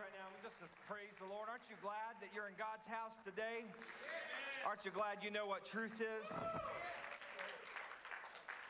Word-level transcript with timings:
right 0.00 0.08
now. 0.16 0.32
Just 0.42 0.58
to 0.60 0.66
praise 0.88 1.12
the 1.18 1.28
Lord. 1.28 1.48
Aren't 1.50 1.68
you 1.68 1.76
glad 1.82 2.16
that 2.22 2.30
you're 2.34 2.48
in 2.48 2.54
God's 2.56 2.86
house 2.88 3.12
today? 3.22 3.68
Aren't 4.64 4.86
you 4.86 4.90
glad 4.90 5.18
you 5.22 5.30
know 5.30 5.46
what 5.46 5.66
truth 5.66 6.00
is? 6.00 6.26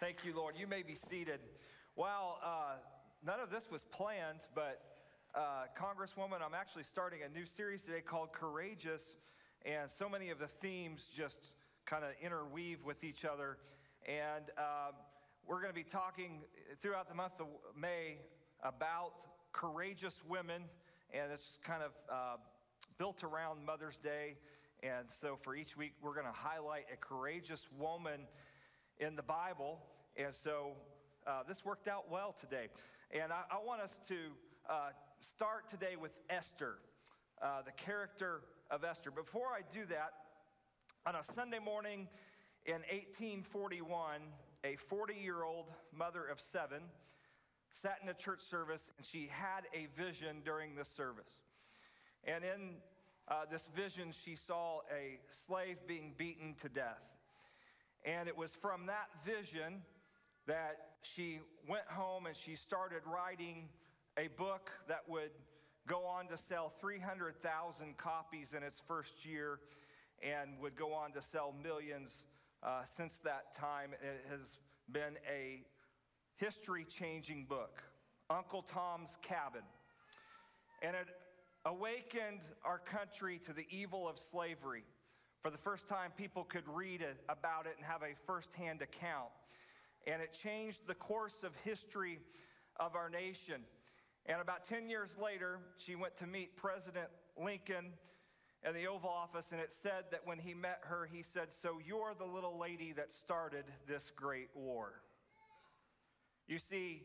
Thank 0.01 0.25
you, 0.25 0.35
Lord. 0.35 0.57
You 0.59 0.67
may 0.67 0.83
be 0.83 0.97
seated. 0.97 1.39
Well, 1.95 2.41
uh, 2.43 2.83
none 3.25 3.39
of 3.39 3.49
this 3.49 3.71
was 3.71 3.85
planned, 3.93 4.41
but 4.57 4.83
uh, 5.33 5.71
Congresswoman, 5.79 6.43
I'm 6.45 6.55
actually 6.55 6.83
starting 6.83 7.21
a 7.23 7.29
new 7.29 7.47
series 7.47 7.85
today 7.85 8.01
called 8.01 8.33
Courageous, 8.33 9.17
and 9.65 9.89
so 9.89 10.09
many 10.09 10.31
of 10.31 10.41
the 10.41 10.49
themes 10.49 11.09
just 11.15 11.53
kind 11.87 12.03
of 12.03 12.11
interweave 12.21 12.85
with 12.85 13.05
each 13.05 13.25
other. 13.25 13.59
And 14.05 14.51
um, 14.59 14.95
we're 15.47 15.61
going 15.61 15.73
to 15.73 15.79
be 15.79 15.85
talking 15.85 16.41
throughout 16.83 17.09
the 17.09 17.15
month 17.15 17.35
of 17.39 17.47
May 17.81 18.19
about 18.65 19.23
courageous 19.53 20.23
women, 20.29 20.63
and 21.13 21.33
it's 21.33 21.59
kind 21.65 21.83
of 21.83 21.91
uh, 22.11 22.37
built 22.99 23.25
around 23.25 23.65
Mother's 23.65 23.99
Day. 23.99 24.37
And 24.83 25.09
so 25.11 25.37
for 25.43 25.55
each 25.55 25.77
week, 25.77 25.93
we're 26.03 26.15
going 26.15 26.27
to 26.27 26.33
highlight 26.33 26.85
a 26.93 26.97
courageous 26.97 27.69
woman 27.79 28.21
in 28.99 29.17
the 29.17 29.23
Bible. 29.23 29.81
And 30.17 30.35
so 30.35 30.73
uh, 31.27 31.43
this 31.47 31.65
worked 31.65 31.89
out 31.89 32.11
well 32.11 32.33
today. 32.33 32.69
And 33.11 33.33
I, 33.33 33.43
I 33.51 33.65
want 33.65 33.81
us 33.83 33.99
to 34.09 34.17
uh, 34.69 34.91
start 35.19 35.69
today 35.69 35.97
with 36.01 36.13
Esther, 36.29 36.77
uh, 37.43 37.63
the 37.63 37.73
character 37.73 38.43
of 38.71 38.85
Esther. 38.85 39.11
Before 39.11 39.49
I 39.49 39.61
do 39.73 39.85
that, 39.87 40.13
on 41.07 41.15
a 41.15 41.23
Sunday 41.23 41.59
morning 41.59 42.09
in 42.67 42.83
1841, 42.91 44.21
a 44.65 44.77
40 44.77 45.15
year 45.15 45.43
old 45.43 45.67
mother 45.97 46.25
of 46.25 46.39
seven 46.39 46.83
sat 47.71 47.99
in 48.03 48.09
a 48.09 48.15
church 48.15 48.43
service 48.43 48.91
and 48.97 49.07
she 49.07 49.31
had 49.31 49.65
a 49.75 49.87
vision 50.01 50.37
during 50.45 50.75
this 50.75 50.89
service. 50.89 51.39
And 52.25 52.45
in 52.45 52.75
uh, 53.29 53.43
this 53.51 53.71
vision, 53.75 54.13
she 54.13 54.37
saw 54.37 54.81
a 54.93 55.19
slave 55.31 55.77
being 55.87 56.13
beaten 56.17 56.55
to 56.61 56.69
death. 56.69 57.03
And 58.05 58.29
it 58.29 58.37
was 58.37 58.55
from 58.55 58.87
that 58.87 59.09
vision 59.25 59.83
that 60.47 60.79
she 61.03 61.41
went 61.69 61.87
home 61.87 62.27
and 62.27 62.37
she 62.37 62.57
started 62.57 63.03
writing 63.07 63.69
a 64.17 64.29
book 64.37 64.71
that 64.89 65.03
would 65.09 65.31
go 65.87 66.05
on 66.05 66.27
to 66.29 66.37
sell 66.37 66.73
300,000 66.81 67.97
copies 67.97 68.55
in 68.55 68.63
its 68.63 68.83
first 68.87 69.25
year 69.25 69.61
and 70.23 70.59
would 70.61 70.77
go 70.77 70.93
on 70.93 71.13
to 71.13 71.23
sell 71.23 71.55
millions 71.63 72.27
uh, 72.63 72.85
since 72.85 73.21
that 73.21 73.53
time. 73.55 73.91
It 74.03 74.27
has 74.31 74.59
been 74.91 75.17
a 75.29 75.63
history 76.41 76.87
changing 76.89 77.45
book, 77.45 77.83
Uncle 78.31 78.63
Tom's 78.63 79.19
Cabin. 79.21 79.63
And 80.83 80.97
it 80.97 81.07
awakened 81.67 82.41
our 82.65 82.79
country 82.79 83.39
to 83.45 83.53
the 83.53 83.67
evil 83.69 84.09
of 84.09 84.19
slavery. 84.19 84.85
For 85.43 85.51
the 85.51 85.59
first 85.59 85.87
time, 85.87 86.13
people 86.17 86.45
could 86.45 86.67
read 86.67 87.05
about 87.29 87.67
it 87.67 87.75
and 87.77 87.85
have 87.85 88.03
a 88.03 88.15
firsthand 88.27 88.81
account. 88.81 89.29
And 90.07 90.23
it 90.23 90.33
changed 90.33 90.87
the 90.87 90.95
course 90.95 91.45
of 91.45 91.55
history 91.57 92.19
of 92.79 92.97
our 92.97 93.11
nation. 93.11 93.63
And 94.25 94.41
about 94.41 94.65
10 94.65 94.89
years 94.89 95.17
later, 95.23 95.59
she 95.77 95.95
went 95.95 96.17
to 96.17 96.27
meet 96.27 96.57
President 96.57 97.09
Lincoln 97.43 97.93
in 98.67 98.75
the 98.75 98.87
Oval 98.87 99.11
Office, 99.11 99.53
and 99.53 99.61
it 99.61 99.73
said 99.73 100.05
that 100.11 100.21
when 100.25 100.39
he 100.39 100.55
met 100.55 100.81
her, 100.85 101.09
he 101.11 101.23
said, 101.23 101.53
So 101.53 101.79
you're 101.85 102.15
the 102.19 102.27
little 102.27 102.59
lady 102.59 102.93
that 102.93 103.13
started 103.13 103.65
this 103.87 104.11
great 104.15 104.49
war. 104.55 105.03
You 106.51 106.59
see, 106.59 107.05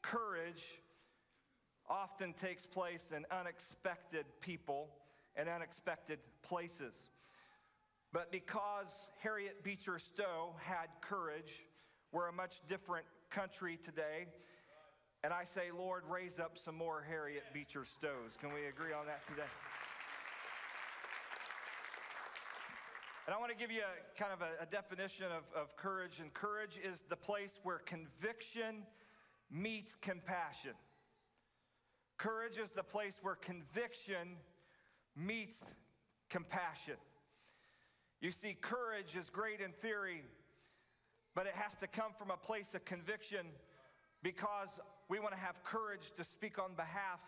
courage 0.00 0.64
often 1.86 2.32
takes 2.32 2.64
place 2.64 3.12
in 3.14 3.26
unexpected 3.30 4.24
people 4.40 4.88
and 5.36 5.50
unexpected 5.50 6.18
places. 6.40 7.10
But 8.14 8.32
because 8.32 9.10
Harriet 9.22 9.62
Beecher 9.62 9.98
Stowe 9.98 10.54
had 10.62 10.86
courage, 11.02 11.66
we're 12.10 12.28
a 12.28 12.32
much 12.32 12.66
different 12.68 13.04
country 13.28 13.76
today. 13.76 14.28
And 15.22 15.30
I 15.30 15.44
say, 15.44 15.64
Lord, 15.76 16.04
raise 16.08 16.40
up 16.40 16.56
some 16.56 16.74
more 16.74 17.04
Harriet 17.06 17.44
Beecher 17.52 17.84
Stowes. 17.84 18.38
Can 18.40 18.54
we 18.54 18.64
agree 18.64 18.94
on 18.94 19.04
that 19.04 19.26
today? 19.26 19.42
And 23.26 23.34
I 23.34 23.38
want 23.38 23.50
to 23.50 23.58
give 23.58 23.72
you 23.72 23.80
a, 23.80 24.18
kind 24.18 24.32
of 24.32 24.40
a, 24.40 24.62
a 24.62 24.66
definition 24.66 25.26
of, 25.26 25.42
of 25.60 25.76
courage. 25.76 26.20
And 26.20 26.32
courage 26.32 26.78
is 26.82 27.02
the 27.08 27.16
place 27.16 27.58
where 27.64 27.78
conviction 27.78 28.84
meets 29.50 29.96
compassion. 29.96 30.74
Courage 32.18 32.58
is 32.58 32.70
the 32.70 32.84
place 32.84 33.18
where 33.22 33.34
conviction 33.34 34.36
meets 35.16 35.64
compassion. 36.30 36.94
You 38.20 38.30
see, 38.30 38.56
courage 38.60 39.16
is 39.16 39.28
great 39.28 39.60
in 39.60 39.72
theory, 39.72 40.22
but 41.34 41.46
it 41.46 41.54
has 41.54 41.74
to 41.76 41.88
come 41.88 42.12
from 42.16 42.30
a 42.30 42.36
place 42.36 42.74
of 42.74 42.84
conviction 42.84 43.46
because 44.22 44.78
we 45.08 45.18
want 45.18 45.34
to 45.34 45.40
have 45.40 45.62
courage 45.64 46.12
to 46.12 46.22
speak 46.22 46.60
on 46.60 46.74
behalf 46.76 47.20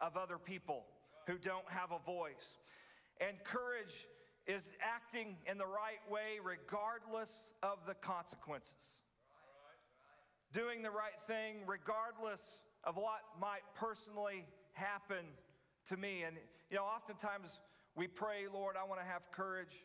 of 0.00 0.16
other 0.16 0.38
people 0.38 0.84
who 1.26 1.38
don't 1.38 1.68
have 1.68 1.92
a 1.92 2.04
voice. 2.04 2.58
And 3.20 3.36
courage 3.44 4.06
is 4.46 4.70
acting 4.80 5.36
in 5.50 5.58
the 5.58 5.66
right 5.66 6.02
way 6.10 6.38
regardless 6.42 7.54
of 7.62 7.78
the 7.86 7.94
consequences. 7.94 8.98
Doing 10.52 10.82
the 10.82 10.90
right 10.90 11.20
thing 11.26 11.56
regardless 11.66 12.60
of 12.84 12.96
what 12.96 13.20
might 13.40 13.62
personally 13.74 14.44
happen 14.72 15.24
to 15.88 15.96
me. 15.96 16.22
And, 16.22 16.36
you 16.70 16.76
know, 16.76 16.84
oftentimes 16.84 17.58
we 17.96 18.06
pray, 18.06 18.46
Lord, 18.52 18.76
I 18.80 18.86
want 18.86 19.00
to 19.00 19.06
have 19.06 19.22
courage. 19.32 19.84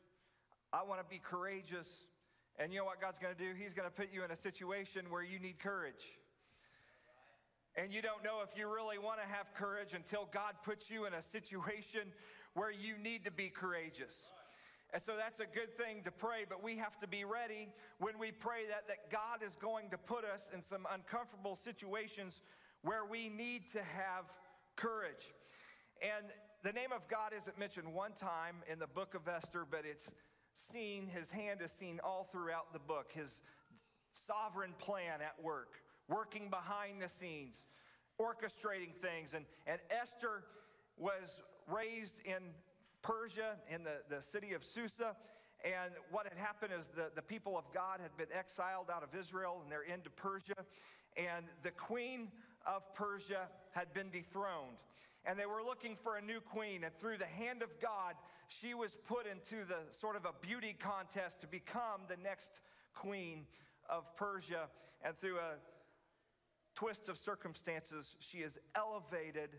I 0.71 0.83
want 0.83 1.01
to 1.01 1.05
be 1.09 1.19
courageous. 1.19 1.89
And 2.59 2.71
you 2.71 2.79
know 2.79 2.85
what 2.85 3.01
God's 3.01 3.17
going 3.17 3.33
to 3.33 3.39
do? 3.39 3.53
He's 3.57 3.73
going 3.73 3.89
to 3.89 3.93
put 3.93 4.09
you 4.13 4.23
in 4.23 4.31
a 4.31 4.35
situation 4.35 5.09
where 5.09 5.23
you 5.23 5.39
need 5.39 5.59
courage. 5.59 6.13
And 7.75 7.91
you 7.91 8.01
don't 8.01 8.23
know 8.23 8.41
if 8.43 8.57
you 8.57 8.67
really 8.67 8.99
want 8.99 9.19
to 9.21 9.27
have 9.27 9.53
courage 9.55 9.93
until 9.93 10.27
God 10.31 10.55
puts 10.63 10.91
you 10.91 11.05
in 11.05 11.13
a 11.13 11.21
situation 11.21 12.01
where 12.53 12.71
you 12.71 12.97
need 13.01 13.23
to 13.25 13.31
be 13.31 13.49
courageous. 13.49 14.27
And 14.93 15.01
so 15.01 15.13
that's 15.17 15.39
a 15.39 15.45
good 15.45 15.73
thing 15.75 16.03
to 16.03 16.11
pray, 16.11 16.45
but 16.47 16.61
we 16.61 16.77
have 16.77 16.97
to 16.99 17.07
be 17.07 17.23
ready 17.23 17.69
when 17.99 18.19
we 18.19 18.31
pray 18.31 18.67
that, 18.69 18.87
that 18.87 19.09
God 19.09 19.45
is 19.45 19.55
going 19.55 19.89
to 19.91 19.97
put 19.97 20.25
us 20.25 20.51
in 20.53 20.61
some 20.61 20.85
uncomfortable 20.93 21.55
situations 21.55 22.41
where 22.81 23.05
we 23.05 23.29
need 23.29 23.69
to 23.69 23.79
have 23.79 24.25
courage. 24.75 25.33
And 26.01 26.25
the 26.63 26.73
name 26.73 26.91
of 26.91 27.07
God 27.07 27.31
isn't 27.37 27.57
mentioned 27.57 27.93
one 27.93 28.11
time 28.11 28.57
in 28.69 28.79
the 28.79 28.87
book 28.87 29.15
of 29.15 29.27
Esther, 29.27 29.65
but 29.69 29.81
it's 29.85 30.11
seen, 30.57 31.07
his 31.07 31.31
hand 31.31 31.61
is 31.63 31.71
seen 31.71 32.01
all 32.03 32.27
throughout 32.29 32.73
the 32.73 32.79
book, 32.79 33.11
his 33.13 33.41
sovereign 34.13 34.73
plan 34.77 35.21
at 35.21 35.41
work, 35.41 35.75
working 36.09 36.49
behind 36.49 37.01
the 37.01 37.07
scenes, 37.07 37.63
orchestrating 38.19 38.93
things. 39.01 39.33
And, 39.33 39.45
and 39.65 39.79
Esther 39.89 40.43
was 40.97 41.41
raised 41.67 42.19
in 42.25 42.43
Persia, 43.01 43.55
in 43.69 43.83
the, 43.83 44.01
the 44.09 44.21
city 44.21 44.53
of 44.53 44.63
Susa. 44.63 45.15
And 45.63 45.93
what 46.09 46.27
had 46.27 46.37
happened 46.37 46.73
is 46.77 46.87
the, 46.87 47.11
the 47.15 47.21
people 47.21 47.57
of 47.57 47.65
God 47.73 47.99
had 48.01 48.15
been 48.17 48.35
exiled 48.37 48.89
out 48.93 49.03
of 49.03 49.17
Israel 49.17 49.59
and 49.61 49.71
they're 49.71 49.83
into 49.83 50.09
Persia. 50.09 50.55
And 51.17 51.45
the 51.63 51.71
queen 51.71 52.29
of 52.65 52.93
Persia 52.95 53.47
had 53.71 53.93
been 53.93 54.09
dethroned. 54.09 54.77
And 55.25 55.37
they 55.37 55.45
were 55.45 55.61
looking 55.63 55.95
for 55.95 56.17
a 56.17 56.21
new 56.21 56.39
queen. 56.39 56.83
And 56.83 56.95
through 56.97 57.17
the 57.17 57.25
hand 57.25 57.61
of 57.61 57.69
God, 57.79 58.15
she 58.47 58.73
was 58.73 58.97
put 59.07 59.27
into 59.27 59.65
the 59.65 59.77
sort 59.91 60.15
of 60.15 60.25
a 60.25 60.33
beauty 60.41 60.75
contest 60.77 61.41
to 61.41 61.47
become 61.47 62.01
the 62.07 62.17
next 62.17 62.61
queen 62.95 63.45
of 63.89 64.15
Persia. 64.15 64.67
And 65.03 65.15
through 65.15 65.37
a 65.37 65.57
twist 66.75 67.07
of 67.07 67.17
circumstances, 67.17 68.15
she 68.19 68.39
is 68.39 68.57
elevated 68.75 69.49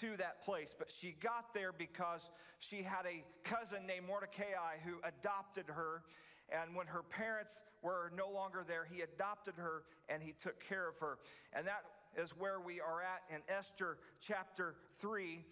to 0.00 0.16
that 0.18 0.44
place. 0.44 0.74
But 0.78 0.90
she 0.90 1.16
got 1.20 1.52
there 1.54 1.72
because 1.72 2.30
she 2.58 2.82
had 2.82 3.06
a 3.06 3.24
cousin 3.44 3.86
named 3.86 4.06
Mordecai 4.06 4.78
who 4.84 4.94
adopted 5.02 5.66
her. 5.68 6.02
And 6.50 6.74
when 6.74 6.86
her 6.88 7.02
parents 7.02 7.62
were 7.82 8.12
no 8.16 8.30
longer 8.30 8.64
there, 8.66 8.86
he 8.90 9.02
adopted 9.02 9.54
her 9.56 9.82
and 10.08 10.22
he 10.22 10.32
took 10.32 10.62
care 10.62 10.88
of 10.88 10.98
her. 10.98 11.18
And 11.52 11.66
that 11.66 11.84
is 12.16 12.30
where 12.30 12.60
we 12.60 12.80
are 12.80 13.02
at 13.02 13.22
in 13.34 13.40
Esther 13.48 13.98
chapter 14.20 14.74
3. 14.98 15.44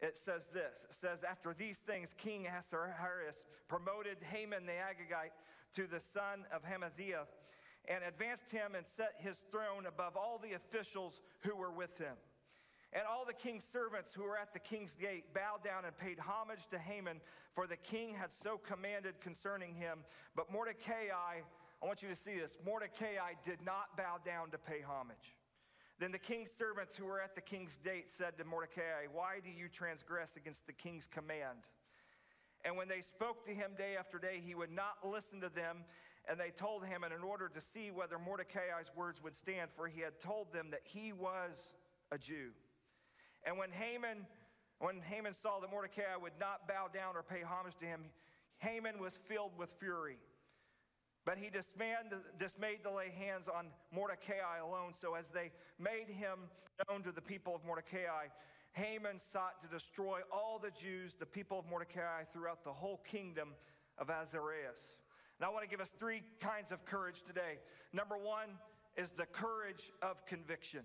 It 0.00 0.16
says 0.16 0.48
this 0.48 0.86
It 0.88 0.94
says, 0.94 1.22
After 1.22 1.54
these 1.54 1.78
things, 1.78 2.14
King 2.16 2.46
Ahasuerus 2.46 3.44
promoted 3.68 4.16
Haman 4.30 4.66
the 4.66 4.72
Agagite 4.72 5.32
to 5.74 5.86
the 5.86 6.00
son 6.00 6.44
of 6.52 6.62
Hammedatha 6.64 7.26
and 7.88 8.04
advanced 8.04 8.50
him 8.50 8.74
and 8.76 8.86
set 8.86 9.14
his 9.18 9.44
throne 9.50 9.86
above 9.86 10.16
all 10.16 10.38
the 10.42 10.54
officials 10.54 11.20
who 11.40 11.56
were 11.56 11.72
with 11.72 11.98
him. 11.98 12.14
And 12.92 13.04
all 13.10 13.24
the 13.24 13.32
king's 13.32 13.64
servants 13.64 14.12
who 14.12 14.22
were 14.22 14.36
at 14.36 14.52
the 14.52 14.58
king's 14.58 14.94
gate 14.94 15.32
bowed 15.32 15.64
down 15.64 15.86
and 15.86 15.96
paid 15.96 16.18
homage 16.18 16.66
to 16.68 16.78
Haman, 16.78 17.20
for 17.54 17.66
the 17.66 17.76
king 17.76 18.14
had 18.14 18.30
so 18.30 18.58
commanded 18.58 19.20
concerning 19.20 19.74
him. 19.74 20.00
But 20.36 20.52
Mordecai, 20.52 21.08
I 21.12 21.86
want 21.86 22.02
you 22.02 22.08
to 22.08 22.14
see 22.14 22.38
this 22.38 22.58
Mordecai 22.64 23.32
did 23.44 23.62
not 23.64 23.96
bow 23.96 24.18
down 24.24 24.50
to 24.50 24.58
pay 24.58 24.82
homage. 24.86 25.36
Then 25.98 26.12
the 26.12 26.18
king's 26.18 26.50
servants 26.50 26.96
who 26.96 27.06
were 27.06 27.20
at 27.20 27.34
the 27.34 27.40
king's 27.40 27.78
gate 27.82 28.10
said 28.10 28.36
to 28.38 28.44
Mordecai, 28.44 29.06
Why 29.12 29.40
do 29.42 29.50
you 29.50 29.68
transgress 29.68 30.36
against 30.36 30.66
the 30.66 30.72
king's 30.72 31.06
command? 31.06 31.70
And 32.64 32.76
when 32.76 32.88
they 32.88 33.00
spoke 33.00 33.42
to 33.44 33.52
him 33.52 33.72
day 33.76 33.96
after 33.98 34.18
day, 34.18 34.42
he 34.44 34.54
would 34.54 34.70
not 34.70 34.96
listen 35.04 35.40
to 35.40 35.48
them. 35.48 35.84
And 36.28 36.38
they 36.38 36.50
told 36.50 36.84
him, 36.84 37.02
and 37.02 37.12
in 37.12 37.22
order 37.22 37.48
to 37.48 37.60
see 37.60 37.90
whether 37.90 38.18
Mordecai's 38.18 38.92
words 38.94 39.22
would 39.22 39.34
stand, 39.34 39.70
for 39.74 39.88
he 39.88 40.00
had 40.00 40.20
told 40.20 40.52
them 40.52 40.68
that 40.70 40.82
he 40.84 41.12
was 41.12 41.74
a 42.12 42.18
Jew. 42.18 42.50
And 43.44 43.58
when 43.58 43.70
Haman, 43.70 44.26
when 44.78 45.00
Haman 45.02 45.32
saw 45.32 45.60
that 45.60 45.70
Mordecai 45.70 46.16
would 46.20 46.38
not 46.38 46.68
bow 46.68 46.88
down 46.92 47.16
or 47.16 47.22
pay 47.22 47.42
homage 47.42 47.76
to 47.80 47.86
him, 47.86 48.04
Haman 48.58 48.98
was 49.00 49.18
filled 49.28 49.52
with 49.58 49.72
fury. 49.78 50.18
But 51.24 51.38
he 51.38 51.50
dismayed, 51.50 51.96
dismayed 52.38 52.82
to 52.84 52.90
lay 52.90 53.10
hands 53.10 53.48
on 53.48 53.66
Mordecai 53.92 54.58
alone. 54.62 54.92
So 54.92 55.14
as 55.14 55.30
they 55.30 55.50
made 55.78 56.08
him 56.08 56.50
known 56.88 57.02
to 57.04 57.12
the 57.12 57.20
people 57.20 57.54
of 57.54 57.64
Mordecai, 57.64 58.26
Haman 58.72 59.18
sought 59.18 59.60
to 59.60 59.68
destroy 59.68 60.20
all 60.32 60.58
the 60.58 60.70
Jews, 60.70 61.14
the 61.14 61.26
people 61.26 61.58
of 61.58 61.66
Mordecai, 61.66 62.24
throughout 62.32 62.64
the 62.64 62.72
whole 62.72 63.00
kingdom 63.04 63.50
of 63.98 64.08
Ahasuerus. 64.08 64.96
And 65.38 65.46
I 65.46 65.50
want 65.50 65.64
to 65.64 65.68
give 65.68 65.80
us 65.80 65.94
three 65.98 66.22
kinds 66.40 66.72
of 66.72 66.84
courage 66.84 67.22
today. 67.22 67.58
Number 67.92 68.16
one 68.16 68.58
is 68.96 69.12
the 69.12 69.26
courage 69.26 69.90
of 70.00 70.24
conviction. 70.26 70.80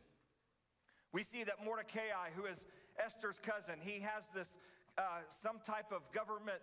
We 1.14 1.24
see 1.24 1.44
that 1.44 1.64
Mordecai, 1.64 2.30
who 2.36 2.46
is 2.46 2.66
Esther's 3.04 3.40
cousin, 3.40 3.76
he 3.80 4.02
has 4.02 4.30
this 4.34 4.56
uh, 4.98 5.22
some 5.30 5.60
type 5.64 5.92
of 5.92 6.12
government 6.12 6.60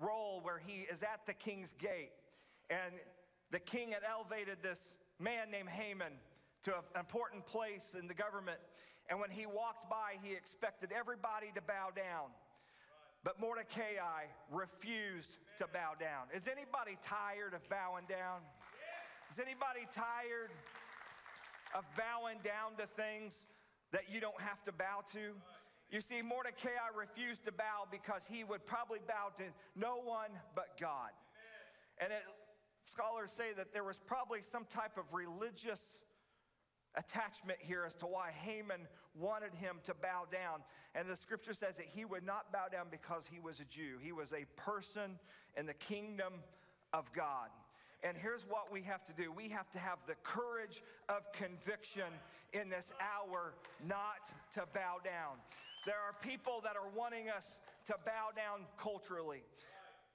role 0.00 0.40
where 0.42 0.58
he 0.58 0.86
is 0.92 1.02
at 1.02 1.20
the 1.26 1.34
king's 1.34 1.72
gate. 1.74 2.10
And 2.70 2.94
the 3.50 3.60
king 3.60 3.92
had 3.92 4.02
elevated 4.08 4.58
this 4.62 4.94
man 5.20 5.50
named 5.50 5.68
Haman 5.68 6.12
to 6.64 6.72
an 6.72 6.82
important 6.98 7.46
place 7.46 7.94
in 7.98 8.08
the 8.08 8.14
government. 8.14 8.58
And 9.08 9.20
when 9.20 9.30
he 9.30 9.46
walked 9.46 9.88
by, 9.88 10.18
he 10.22 10.32
expected 10.32 10.90
everybody 10.90 11.52
to 11.54 11.60
bow 11.60 11.90
down. 11.94 12.30
But 13.24 13.38
Mordecai 13.40 14.26
refused 14.50 15.38
to 15.58 15.66
bow 15.72 15.92
down. 15.98 16.26
Is 16.34 16.48
anybody 16.48 16.98
tired 17.02 17.54
of 17.54 17.68
bowing 17.68 18.06
down? 18.08 18.42
Is 19.30 19.38
anybody 19.38 19.86
tired 19.94 20.50
of 21.74 21.84
bowing 21.96 22.38
down 22.42 22.74
to 22.78 22.86
things 22.86 23.46
that 23.92 24.10
you 24.10 24.20
don't 24.20 24.40
have 24.40 24.62
to 24.64 24.72
bow 24.72 25.02
to? 25.12 25.34
You 25.90 26.00
see, 26.00 26.22
Mordecai 26.22 26.70
refused 26.96 27.44
to 27.44 27.52
bow 27.52 27.86
because 27.90 28.26
he 28.26 28.44
would 28.44 28.66
probably 28.66 29.00
bow 29.06 29.28
to 29.36 29.44
no 29.76 29.96
one 30.02 30.30
but 30.54 30.78
God. 30.80 31.10
And 31.98 32.12
it, 32.12 32.22
scholars 32.84 33.30
say 33.30 33.52
that 33.56 33.72
there 33.72 33.84
was 33.84 33.98
probably 33.98 34.40
some 34.40 34.64
type 34.64 34.96
of 34.96 35.04
religious 35.12 36.00
attachment 36.94 37.58
here 37.60 37.84
as 37.86 37.94
to 37.96 38.06
why 38.06 38.30
Haman 38.30 38.88
wanted 39.14 39.54
him 39.54 39.76
to 39.84 39.94
bow 39.94 40.24
down. 40.30 40.60
And 40.94 41.08
the 41.08 41.16
scripture 41.16 41.54
says 41.54 41.76
that 41.76 41.86
he 41.86 42.04
would 42.04 42.24
not 42.24 42.52
bow 42.52 42.68
down 42.70 42.86
because 42.90 43.26
he 43.26 43.40
was 43.40 43.60
a 43.60 43.64
Jew, 43.64 43.98
he 44.00 44.12
was 44.12 44.32
a 44.32 44.44
person 44.60 45.18
in 45.56 45.66
the 45.66 45.74
kingdom 45.74 46.34
of 46.92 47.12
God. 47.12 47.48
And 48.02 48.16
here's 48.16 48.42
what 48.42 48.72
we 48.72 48.82
have 48.82 49.04
to 49.04 49.12
do 49.12 49.30
we 49.30 49.48
have 49.48 49.70
to 49.70 49.78
have 49.78 49.98
the 50.06 50.14
courage 50.22 50.82
of 51.08 51.32
conviction 51.32 52.10
in 52.52 52.68
this 52.68 52.92
hour 53.00 53.54
not 53.86 54.28
to 54.54 54.64
bow 54.74 54.98
down. 55.04 55.38
There 55.86 55.98
are 55.98 56.14
people 56.22 56.60
that 56.64 56.76
are 56.76 56.88
wanting 56.94 57.28
us 57.28 57.60
to 57.86 57.94
bow 58.04 58.30
down 58.36 58.66
culturally. 58.78 59.42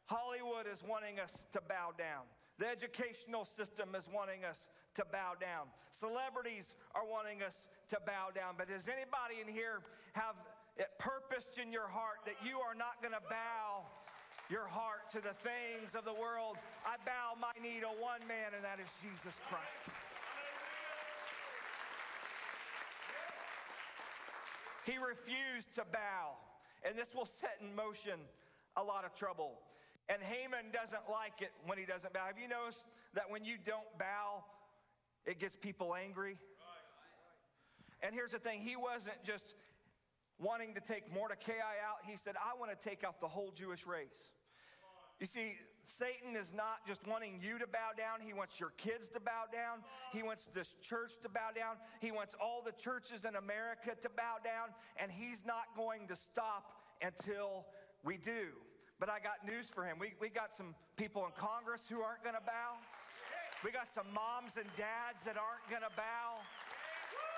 Hollywood 0.05 0.67
is 0.71 0.83
wanting 0.87 1.19
us 1.19 1.47
to 1.51 1.59
bow 1.67 1.91
down. 1.97 2.23
The 2.59 2.67
educational 2.67 3.43
system 3.43 3.93
is 3.93 4.07
wanting 4.11 4.45
us 4.45 4.67
to 4.95 5.03
bow 5.11 5.33
down. 5.39 5.67
Celebrities 5.91 6.73
are 6.95 7.05
wanting 7.05 7.43
us 7.43 7.67
to 7.89 7.97
bow 8.05 8.31
down. 8.33 8.55
But 8.57 8.69
does 8.69 8.87
anybody 8.87 9.43
in 9.45 9.51
here 9.51 9.83
have 10.13 10.35
it 10.77 10.87
purposed 10.97 11.57
in 11.57 11.71
your 11.71 11.87
heart 11.87 12.23
that 12.25 12.35
you 12.45 12.59
are 12.59 12.73
not 12.73 13.01
going 13.01 13.13
to 13.13 13.25
bow 13.29 13.85
your 14.49 14.67
heart 14.67 15.09
to 15.11 15.21
the 15.21 15.35
things 15.43 15.95
of 15.95 16.05
the 16.05 16.13
world? 16.13 16.57
I 16.85 16.95
bow 17.05 17.35
my 17.39 17.51
knee 17.61 17.79
to 17.81 17.87
one 17.87 18.21
man, 18.27 18.55
and 18.55 18.63
that 18.63 18.79
is 18.79 18.87
Jesus 19.03 19.35
Christ. 19.49 19.95
He 24.85 24.97
refused 24.97 25.75
to 25.75 25.83
bow. 25.91 26.39
And 26.87 26.97
this 26.97 27.13
will 27.13 27.25
set 27.25 27.59
in 27.59 27.75
motion 27.75 28.19
a 28.77 28.83
lot 28.83 29.03
of 29.03 29.13
trouble. 29.15 29.59
And 30.07 30.21
Haman 30.21 30.71
doesn't 30.71 31.09
like 31.11 31.41
it 31.41 31.51
when 31.65 31.77
he 31.77 31.83
doesn't 31.83 32.13
bow. 32.13 32.25
Have 32.27 32.39
you 32.39 32.47
noticed 32.47 32.85
that 33.13 33.29
when 33.29 33.43
you 33.43 33.55
don't 33.63 33.87
bow, 33.99 34.45
it 35.25 35.39
gets 35.39 35.55
people 35.57 35.93
angry? 35.93 36.37
And 38.01 38.13
here's 38.13 38.31
the 38.31 38.39
thing 38.39 38.61
he 38.61 38.77
wasn't 38.77 39.21
just 39.23 39.55
wanting 40.39 40.75
to 40.75 40.79
take 40.79 41.11
Mordecai 41.13 41.51
out, 41.83 42.05
he 42.05 42.15
said, 42.15 42.35
I 42.37 42.57
want 42.57 42.71
to 42.71 42.89
take 42.89 43.03
out 43.03 43.19
the 43.19 43.27
whole 43.27 43.51
Jewish 43.51 43.85
race. 43.87 44.29
You 45.19 45.25
see, 45.25 45.57
Satan 45.87 46.35
is 46.35 46.53
not 46.53 46.85
just 46.85 47.07
wanting 47.07 47.39
you 47.41 47.57
to 47.57 47.65
bow 47.65 47.95
down, 47.97 48.19
he 48.19 48.33
wants 48.33 48.59
your 48.59 48.75
kids 48.77 49.09
to 49.15 49.19
bow 49.19 49.47
down. 49.51 49.87
He 50.11 50.21
wants 50.21 50.43
this 50.53 50.75
church 50.81 51.17
to 51.23 51.29
bow 51.29 51.55
down. 51.55 51.79
He 52.01 52.11
wants 52.11 52.35
all 52.41 52.61
the 52.61 52.75
churches 52.75 53.23
in 53.23 53.35
America 53.35 53.95
to 54.01 54.09
bow 54.09 54.37
down, 54.43 54.75
and 54.99 55.11
he's 55.11 55.41
not 55.45 55.71
going 55.75 56.07
to 56.07 56.15
stop 56.15 56.75
until 57.01 57.65
we 58.03 58.17
do. 58.17 58.51
But 58.99 59.09
I 59.09 59.23
got 59.23 59.45
news 59.45 59.69
for 59.69 59.85
him. 59.85 59.97
We, 59.97 60.13
we 60.19 60.29
got 60.29 60.51
some 60.51 60.75
people 60.97 61.23
in 61.25 61.31
Congress 61.37 61.85
who 61.87 62.01
aren't 62.01 62.23
going 62.25 62.35
to 62.35 62.45
bow. 62.45 62.81
We 63.63 63.71
got 63.71 63.87
some 63.89 64.09
moms 64.13 64.57
and 64.57 64.67
dads 64.77 65.23
that 65.25 65.37
aren't 65.37 65.65
going 65.69 65.85
to 65.85 65.93
bow. 65.95 66.41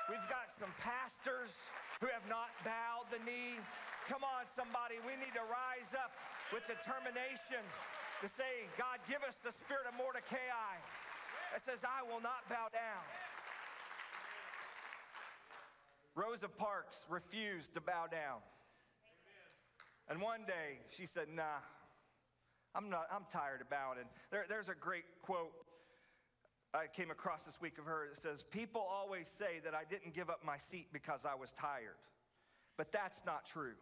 We've 0.10 0.26
got 0.26 0.50
some 0.50 0.74
pastors 0.82 1.54
who 2.02 2.08
have 2.10 2.26
not 2.26 2.50
bowed 2.66 3.08
the 3.14 3.22
knee. 3.28 3.60
Come 4.08 4.26
on, 4.26 4.48
somebody. 4.50 4.98
We 5.06 5.20
need 5.20 5.36
to 5.38 5.46
rise 5.46 5.94
up 5.94 6.16
with 6.54 6.66
determination 6.66 7.62
to 8.22 8.28
say, 8.28 8.68
God, 8.78 9.00
give 9.08 9.22
us 9.24 9.38
the 9.46 9.52
spirit 9.52 9.86
of 9.88 9.96
Mordecai 9.98 10.74
that 11.54 11.62
says, 11.62 11.86
I 11.86 12.04
will 12.04 12.22
not 12.22 12.48
bow 12.50 12.68
down. 12.74 13.06
Rosa 16.16 16.50
Parks 16.50 17.06
refused 17.10 17.74
to 17.76 17.82
bow 17.82 18.08
down. 18.12 18.42
And 20.10 20.22
one 20.22 20.42
day 20.46 20.82
she 20.90 21.06
said, 21.06 21.28
Nah, 21.34 21.62
I'm, 22.76 22.90
not, 22.90 23.08
I'm 23.14 23.26
tired 23.30 23.62
of 23.62 23.70
bowing. 23.70 24.00
And 24.00 24.10
there, 24.32 24.46
there's 24.50 24.70
a 24.70 24.76
great 24.76 25.06
quote 25.22 25.54
I 26.74 26.86
came 26.88 27.10
across 27.10 27.46
this 27.46 27.62
week 27.62 27.78
of 27.78 27.86
her. 27.86 28.06
It 28.06 28.18
says, 28.18 28.44
People 28.44 28.82
always 28.82 29.28
say 29.28 29.62
that 29.64 29.74
I 29.74 29.84
didn't 29.90 30.14
give 30.14 30.30
up 30.30 30.44
my 30.44 30.58
seat 30.58 30.88
because 30.92 31.26
I 31.26 31.36
was 31.36 31.52
tired. 31.54 31.98
But 32.78 32.92
that's 32.92 33.24
not 33.26 33.46
true. 33.46 33.74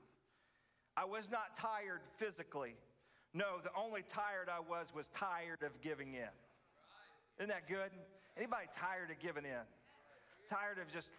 I 0.97 1.05
was 1.05 1.29
not 1.29 1.55
tired 1.55 2.01
physically. 2.17 2.73
No, 3.31 3.61
the 3.63 3.69
only 3.77 4.01
tired 4.01 4.49
I 4.49 4.59
was 4.59 4.91
was 4.95 5.07
tired 5.09 5.61
of 5.61 5.79
giving 5.81 6.15
in. 6.15 6.33
Isn't 7.37 7.49
that 7.49 7.67
good? 7.69 7.91
Anybody 8.35 8.65
tired 8.75 9.11
of 9.11 9.19
giving 9.19 9.45
in? 9.45 9.65
Tired 10.49 10.79
of 10.81 10.91
just 10.91 11.11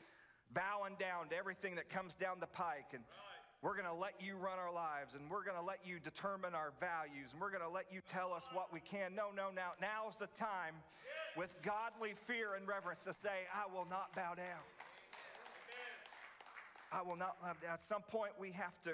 bowing 0.53 0.97
down 0.99 1.29
to 1.29 1.37
everything 1.37 1.77
that 1.77 1.89
comes 1.89 2.17
down 2.17 2.41
the 2.41 2.51
pike 2.51 2.91
and 2.93 3.05
we're 3.63 3.75
going 3.75 3.87
to 3.87 3.95
let 3.95 4.15
you 4.19 4.35
run 4.35 4.59
our 4.59 4.73
lives 4.73 5.15
and 5.15 5.31
we're 5.31 5.45
going 5.45 5.59
to 5.59 5.63
let 5.63 5.79
you 5.85 5.99
determine 5.99 6.55
our 6.55 6.73
values 6.81 7.31
and 7.33 7.41
we're 7.41 7.51
going 7.51 7.63
to 7.63 7.69
let 7.69 7.87
you 7.93 8.01
tell 8.07 8.33
us 8.33 8.47
what 8.53 8.73
we 8.73 8.81
can. 8.81 9.15
No, 9.15 9.31
no, 9.35 9.51
now 9.55 9.79
now's 9.79 10.17
the 10.17 10.29
time 10.29 10.75
with 11.37 11.55
godly 11.63 12.15
fear 12.27 12.55
and 12.55 12.67
reverence 12.67 13.03
to 13.03 13.13
say, 13.13 13.47
I 13.55 13.73
will 13.73 13.87
not 13.91 14.15
bow 14.15 14.35
down. 14.35 14.63
I 16.91 17.03
will 17.03 17.17
not. 17.17 17.37
At 17.71 17.83
some 17.83 18.03
point 18.03 18.33
we 18.41 18.51
have 18.53 18.81
to 18.83 18.93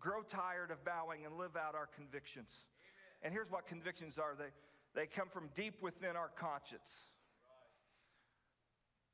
grow 0.00 0.22
tired 0.22 0.70
of 0.70 0.84
bowing 0.84 1.24
and 1.24 1.36
live 1.36 1.56
out 1.56 1.74
our 1.74 1.86
convictions. 1.86 2.64
Amen. 2.82 3.26
And 3.26 3.32
here's 3.32 3.50
what 3.50 3.66
convictions 3.66 4.18
are 4.18 4.34
they, 4.38 4.50
they 4.94 5.06
come 5.06 5.28
from 5.28 5.50
deep 5.54 5.82
within 5.82 6.16
our 6.16 6.28
conscience. 6.28 7.08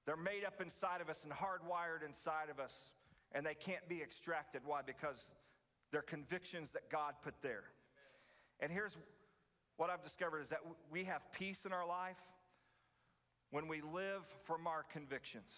They're 0.07 0.17
made 0.17 0.45
up 0.47 0.61
inside 0.61 1.01
of 1.01 1.09
us 1.09 1.25
and 1.25 1.33
hardwired 1.33 2.07
inside 2.07 2.51
of 2.51 2.61
us, 2.61 2.91
and 3.33 3.45
they 3.45 3.55
can't 3.55 3.89
be 3.89 4.03
extracted. 4.03 4.63
Why? 4.65 4.81
Because 4.85 5.31
they're 5.91 6.03
convictions 6.03 6.73
that 6.73 6.91
God 6.91 7.15
put 7.23 7.35
there. 7.43 7.65
And 8.61 8.71
here's 8.71 8.97
what 9.77 9.91
I've 9.91 10.03
discovered 10.03 10.41
is 10.41 10.51
that 10.51 10.61
we 10.91 11.05
have 11.05 11.31
peace 11.33 11.65
in 11.65 11.73
our 11.73 11.87
life 11.87 12.21
when 13.51 13.67
we 13.67 13.81
live 13.81 14.25
from 14.45 14.67
our 14.67 14.85
convictions. 14.93 15.55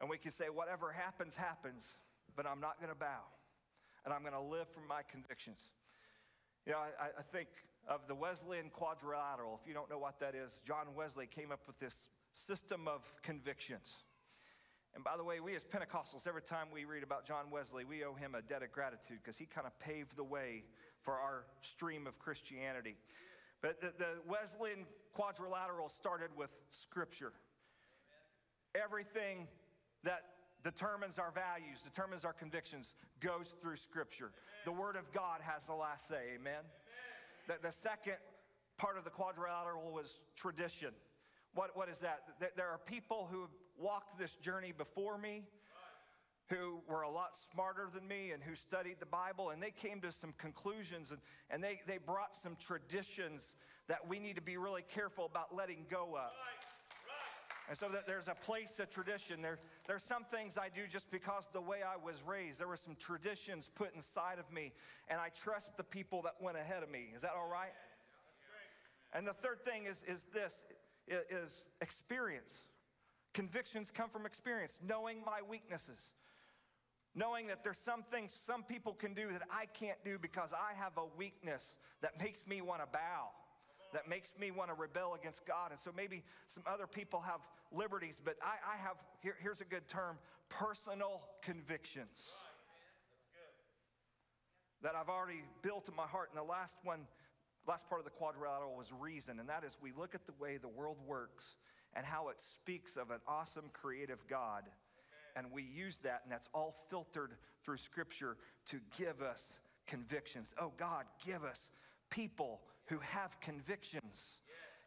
And 0.00 0.08
we 0.08 0.16
can 0.16 0.30
say, 0.30 0.44
whatever 0.44 0.92
happens, 0.92 1.34
happens, 1.34 1.96
but 2.36 2.46
I'm 2.46 2.60
not 2.60 2.78
going 2.78 2.90
to 2.90 2.98
bow 2.98 3.24
and 4.08 4.14
I'm 4.14 4.22
going 4.22 4.32
to 4.32 4.40
live 4.40 4.66
from 4.70 4.88
my 4.88 5.02
convictions. 5.02 5.68
You 6.64 6.72
know, 6.72 6.78
I, 6.78 7.08
I 7.18 7.22
think 7.30 7.48
of 7.86 8.08
the 8.08 8.14
Wesleyan 8.14 8.70
quadrilateral. 8.70 9.60
If 9.60 9.68
you 9.68 9.74
don't 9.74 9.90
know 9.90 9.98
what 9.98 10.18
that 10.20 10.34
is, 10.34 10.62
John 10.66 10.86
Wesley 10.96 11.26
came 11.26 11.52
up 11.52 11.60
with 11.66 11.78
this 11.78 12.08
system 12.32 12.88
of 12.88 13.02
convictions. 13.22 14.04
And 14.94 15.04
by 15.04 15.18
the 15.18 15.24
way, 15.24 15.40
we 15.40 15.54
as 15.56 15.62
Pentecostals, 15.62 16.26
every 16.26 16.40
time 16.40 16.68
we 16.72 16.86
read 16.86 17.02
about 17.02 17.26
John 17.26 17.50
Wesley, 17.50 17.84
we 17.84 18.02
owe 18.02 18.14
him 18.14 18.34
a 18.34 18.40
debt 18.40 18.62
of 18.62 18.72
gratitude 18.72 19.18
because 19.22 19.36
he 19.36 19.44
kind 19.44 19.66
of 19.66 19.78
paved 19.78 20.16
the 20.16 20.24
way 20.24 20.64
for 21.02 21.12
our 21.12 21.44
stream 21.60 22.06
of 22.06 22.18
Christianity. 22.18 22.96
But 23.60 23.78
the, 23.82 23.92
the 23.98 24.12
Wesleyan 24.26 24.86
quadrilateral 25.12 25.90
started 25.90 26.30
with 26.34 26.48
Scripture. 26.70 27.32
Everything 28.74 29.48
that 30.04 30.22
determines 30.68 31.18
our 31.18 31.30
values, 31.30 31.82
determines 31.82 32.24
our 32.24 32.32
convictions, 32.32 32.94
goes 33.20 33.56
through 33.62 33.76
Scripture. 33.76 34.30
The 34.64 34.72
Word 34.72 34.96
of 34.96 35.10
God 35.12 35.40
has 35.40 35.66
the 35.66 35.74
last 35.74 36.08
say. 36.08 36.34
Amen. 36.34 36.62
The, 37.46 37.54
the 37.62 37.72
second 37.72 38.16
part 38.76 38.98
of 38.98 39.04
the 39.04 39.10
quadrilateral 39.10 39.90
was 39.90 40.20
tradition. 40.36 40.90
What, 41.54 41.76
what 41.76 41.88
is 41.88 42.00
that? 42.00 42.22
There 42.56 42.68
are 42.68 42.78
people 42.78 43.28
who 43.30 43.40
have 43.42 43.50
walked 43.78 44.18
this 44.18 44.34
journey 44.36 44.72
before 44.76 45.16
me 45.16 45.44
who 46.50 46.80
were 46.88 47.02
a 47.02 47.10
lot 47.10 47.36
smarter 47.36 47.88
than 47.92 48.06
me 48.08 48.30
and 48.32 48.42
who 48.42 48.54
studied 48.54 48.96
the 49.00 49.06
Bible, 49.06 49.50
and 49.50 49.62
they 49.62 49.70
came 49.70 50.00
to 50.00 50.10
some 50.10 50.32
conclusions 50.38 51.10
and, 51.10 51.20
and 51.50 51.62
they, 51.62 51.80
they 51.86 51.98
brought 51.98 52.34
some 52.34 52.56
traditions 52.56 53.54
that 53.86 54.06
we 54.08 54.18
need 54.18 54.36
to 54.36 54.42
be 54.42 54.56
really 54.56 54.84
careful 54.94 55.26
about 55.26 55.54
letting 55.54 55.84
go 55.90 56.16
of. 56.16 56.30
And 57.68 57.76
so 57.76 57.90
there's 58.06 58.28
a 58.28 58.34
place 58.34 58.78
of 58.78 58.88
tradition. 58.88 59.42
There, 59.42 59.58
there's 59.86 60.02
some 60.02 60.24
things 60.24 60.56
I 60.56 60.70
do 60.74 60.86
just 60.88 61.10
because 61.10 61.50
the 61.52 61.60
way 61.60 61.78
I 61.82 62.02
was 62.02 62.22
raised. 62.26 62.60
There 62.60 62.68
were 62.68 62.78
some 62.78 62.96
traditions 62.96 63.68
put 63.74 63.94
inside 63.94 64.38
of 64.38 64.50
me, 64.50 64.72
and 65.08 65.20
I 65.20 65.28
trust 65.28 65.76
the 65.76 65.84
people 65.84 66.22
that 66.22 66.36
went 66.40 66.56
ahead 66.56 66.82
of 66.82 66.90
me. 66.90 67.10
Is 67.14 67.22
that 67.22 67.32
all 67.36 67.48
right? 67.50 67.72
And 69.12 69.26
the 69.26 69.34
third 69.34 69.64
thing 69.64 69.84
is, 69.84 70.02
is 70.08 70.28
this 70.32 70.64
is 71.08 71.62
experience. 71.80 72.64
Convictions 73.34 73.90
come 73.90 74.10
from 74.10 74.26
experience, 74.26 74.78
knowing 74.86 75.18
my 75.24 75.40
weaknesses. 75.48 76.12
Knowing 77.14 77.48
that 77.48 77.64
there's 77.64 77.78
some 77.78 78.02
things 78.02 78.32
some 78.32 78.62
people 78.62 78.92
can 78.92 79.12
do 79.14 79.32
that 79.32 79.42
I 79.50 79.66
can't 79.66 79.98
do 80.04 80.18
because 80.18 80.52
I 80.52 80.74
have 80.78 80.92
a 80.96 81.04
weakness 81.16 81.76
that 82.00 82.22
makes 82.22 82.46
me 82.46 82.60
want 82.60 82.80
to 82.80 82.86
bow, 82.86 83.30
that 83.92 84.08
makes 84.08 84.34
me 84.38 84.50
want 84.50 84.70
to 84.70 84.74
rebel 84.74 85.14
against 85.14 85.46
God. 85.46 85.70
And 85.70 85.78
so 85.78 85.90
maybe 85.96 86.22
some 86.46 86.62
other 86.66 86.86
people 86.86 87.20
have 87.20 87.40
liberties, 87.72 88.20
but 88.22 88.36
I, 88.42 88.74
I 88.74 88.76
have, 88.76 88.96
here, 89.20 89.36
here's 89.40 89.60
a 89.60 89.64
good 89.64 89.88
term 89.88 90.18
personal 90.48 91.22
convictions 91.42 92.30
that 94.82 94.94
I've 94.94 95.08
already 95.08 95.42
built 95.62 95.88
in 95.88 95.96
my 95.96 96.06
heart. 96.06 96.30
And 96.30 96.38
the 96.38 96.48
last 96.48 96.78
one, 96.84 97.00
last 97.66 97.88
part 97.88 98.00
of 98.00 98.04
the 98.04 98.10
quadrilateral 98.10 98.76
was 98.76 98.92
reason, 98.92 99.40
and 99.40 99.48
that 99.48 99.64
is 99.64 99.76
we 99.82 99.92
look 99.96 100.14
at 100.14 100.26
the 100.26 100.34
way 100.40 100.56
the 100.56 100.68
world 100.68 100.98
works 101.06 101.56
and 101.94 102.06
how 102.06 102.28
it 102.28 102.40
speaks 102.40 102.96
of 102.96 103.10
an 103.10 103.18
awesome 103.26 103.70
creative 103.72 104.26
God 104.28 104.64
and 105.38 105.52
we 105.52 105.62
use 105.62 105.98
that, 105.98 106.22
and 106.24 106.32
that's 106.32 106.48
all 106.52 106.74
filtered 106.90 107.30
through 107.62 107.76
Scripture 107.76 108.36
to 108.66 108.80
give 108.98 109.22
us 109.22 109.60
convictions. 109.86 110.52
Oh, 110.60 110.72
God, 110.76 111.04
give 111.24 111.44
us 111.44 111.70
people 112.10 112.60
who 112.88 112.98
have 112.98 113.38
convictions. 113.40 114.38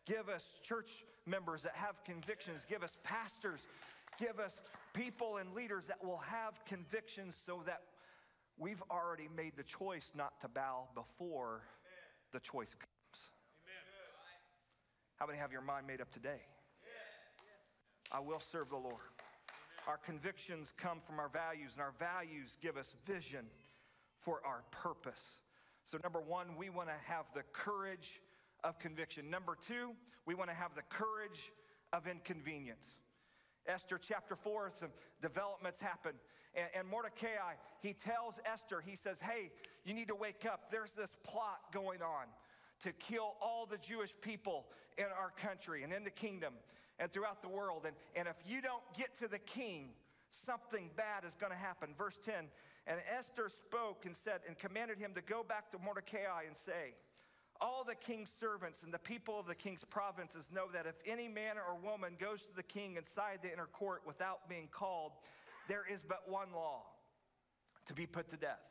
Give 0.06 0.30
us 0.30 0.60
church 0.64 1.04
members 1.26 1.64
that 1.64 1.76
have 1.76 2.04
convictions. 2.04 2.66
Give 2.68 2.84
us 2.84 2.98
pastors. 3.04 3.68
Give 4.20 4.40
us 4.40 4.62
people 4.94 5.38
and 5.38 5.54
leaders 5.54 5.88
that 5.88 6.04
will 6.04 6.18
have 6.18 6.64
convictions 6.66 7.36
so 7.36 7.62
that 7.66 7.82
we've 8.58 8.82
already 8.90 9.30
made 9.36 9.54
the 9.56 9.64
choice 9.64 10.12
not 10.16 10.40
to 10.42 10.48
bow 10.48 10.88
before 10.96 11.62
the 12.32 12.40
choice 12.40 12.74
comes. 12.74 13.30
How 15.18 15.28
many 15.28 15.38
have 15.38 15.52
your 15.52 15.62
mind 15.62 15.86
made 15.86 16.02
up 16.02 16.10
today? 16.10 16.42
I 18.12 18.20
will 18.20 18.40
serve 18.40 18.70
the 18.70 18.78
Lord. 18.78 19.14
Our 19.88 19.98
convictions 19.98 20.74
come 20.76 21.00
from 21.00 21.20
our 21.20 21.30
values, 21.30 21.74
and 21.74 21.82
our 21.82 21.94
values 21.98 22.58
give 22.62 22.76
us 22.76 22.96
vision 23.06 23.46
for 24.20 24.42
our 24.46 24.64
purpose. 24.72 25.40
So, 25.86 25.98
number 26.04 26.22
one, 26.22 26.56
we 26.58 26.70
want 26.70 26.90
to 26.90 27.12
have 27.12 27.26
the 27.34 27.44
courage 27.54 28.22
of 28.64 28.80
conviction. 28.80 29.30
Number 29.30 29.58
two, 29.60 29.92
we 30.26 30.36
want 30.36 30.50
to 30.50 30.56
have 30.56 30.76
the 30.76 30.84
courage 30.84 31.52
of 31.92 32.08
inconvenience. 32.08 32.96
Esther 33.68 33.98
chapter 33.98 34.36
4, 34.36 34.70
some 34.72 34.90
developments 35.22 35.80
happen. 35.80 36.14
And, 36.56 36.68
and, 36.76 36.88
Mordecai, 36.88 37.56
he 37.82 37.94
tells 37.94 38.40
Esther, 38.46 38.82
he 38.86 38.96
says, 38.96 39.20
Hey, 39.20 39.52
you 39.86 39.94
need 39.94 40.08
to 40.10 40.16
wake 40.16 40.46
up. 40.46 40.72
There's 40.72 40.92
this 40.92 41.16
plot 41.24 41.60
going 41.72 42.02
on 42.02 42.26
to 42.82 42.92
kill 42.94 43.36
all 43.42 43.66
the 43.66 43.78
Jewish 43.78 44.14
people 44.22 44.66
in 44.98 45.06
our 45.06 45.32
country 45.38 45.84
and 45.84 45.94
in 45.94 46.04
the 46.04 46.10
kingdom 46.10 46.54
and 47.00 47.12
throughout 47.12 47.42
the 47.42 47.48
world. 47.48 47.84
And, 47.86 47.96
and 48.16 48.28
if 48.28 48.36
you 48.46 48.62
don't 48.62 48.84
get 48.98 49.16
to 49.20 49.28
the 49.28 49.40
king, 49.40 49.90
something 50.32 50.90
bad 50.96 51.24
is 51.26 51.36
going 51.36 51.52
to 51.52 51.58
happen. 51.58 51.90
Verse 51.98 52.20
10 52.24 52.46
And 52.88 53.00
Esther 53.18 53.48
spoke 53.50 54.06
and 54.06 54.16
said, 54.16 54.42
and 54.48 54.58
commanded 54.58 54.98
him 54.98 55.14
to 55.14 55.22
go 55.22 55.44
back 55.44 55.70
to 55.72 55.78
Mordecai 55.80 56.44
and 56.48 56.56
say, 56.56 56.96
all 57.62 57.84
the 57.84 57.96
king's 57.96 58.30
servants 58.30 58.82
and 58.82 58.92
the 58.92 59.00
people 59.00 59.40
of 59.40 59.46
the 59.46 59.56
king's 59.56 59.84
provinces 59.84 60.52
know 60.52 60.66
that 60.74 60.88
if 60.88 60.96
any 61.06 61.28
man 61.28 61.58
or 61.58 61.76
woman 61.76 62.14
goes 62.20 62.42
to 62.44 62.56
the 62.56 62.64
king 62.64 62.96
inside 62.96 63.40
the 63.44 63.54
inner 63.54 63.68
court 63.68 64.02
without 64.06 64.50
being 64.50 64.68
called, 64.72 65.12
there 65.68 65.84
is 65.90 66.04
but 66.04 66.24
one 66.28 66.52
law 66.54 66.82
to 67.86 67.94
be 67.94 68.08
put 68.08 68.30
to 68.30 68.38
death, 68.38 68.64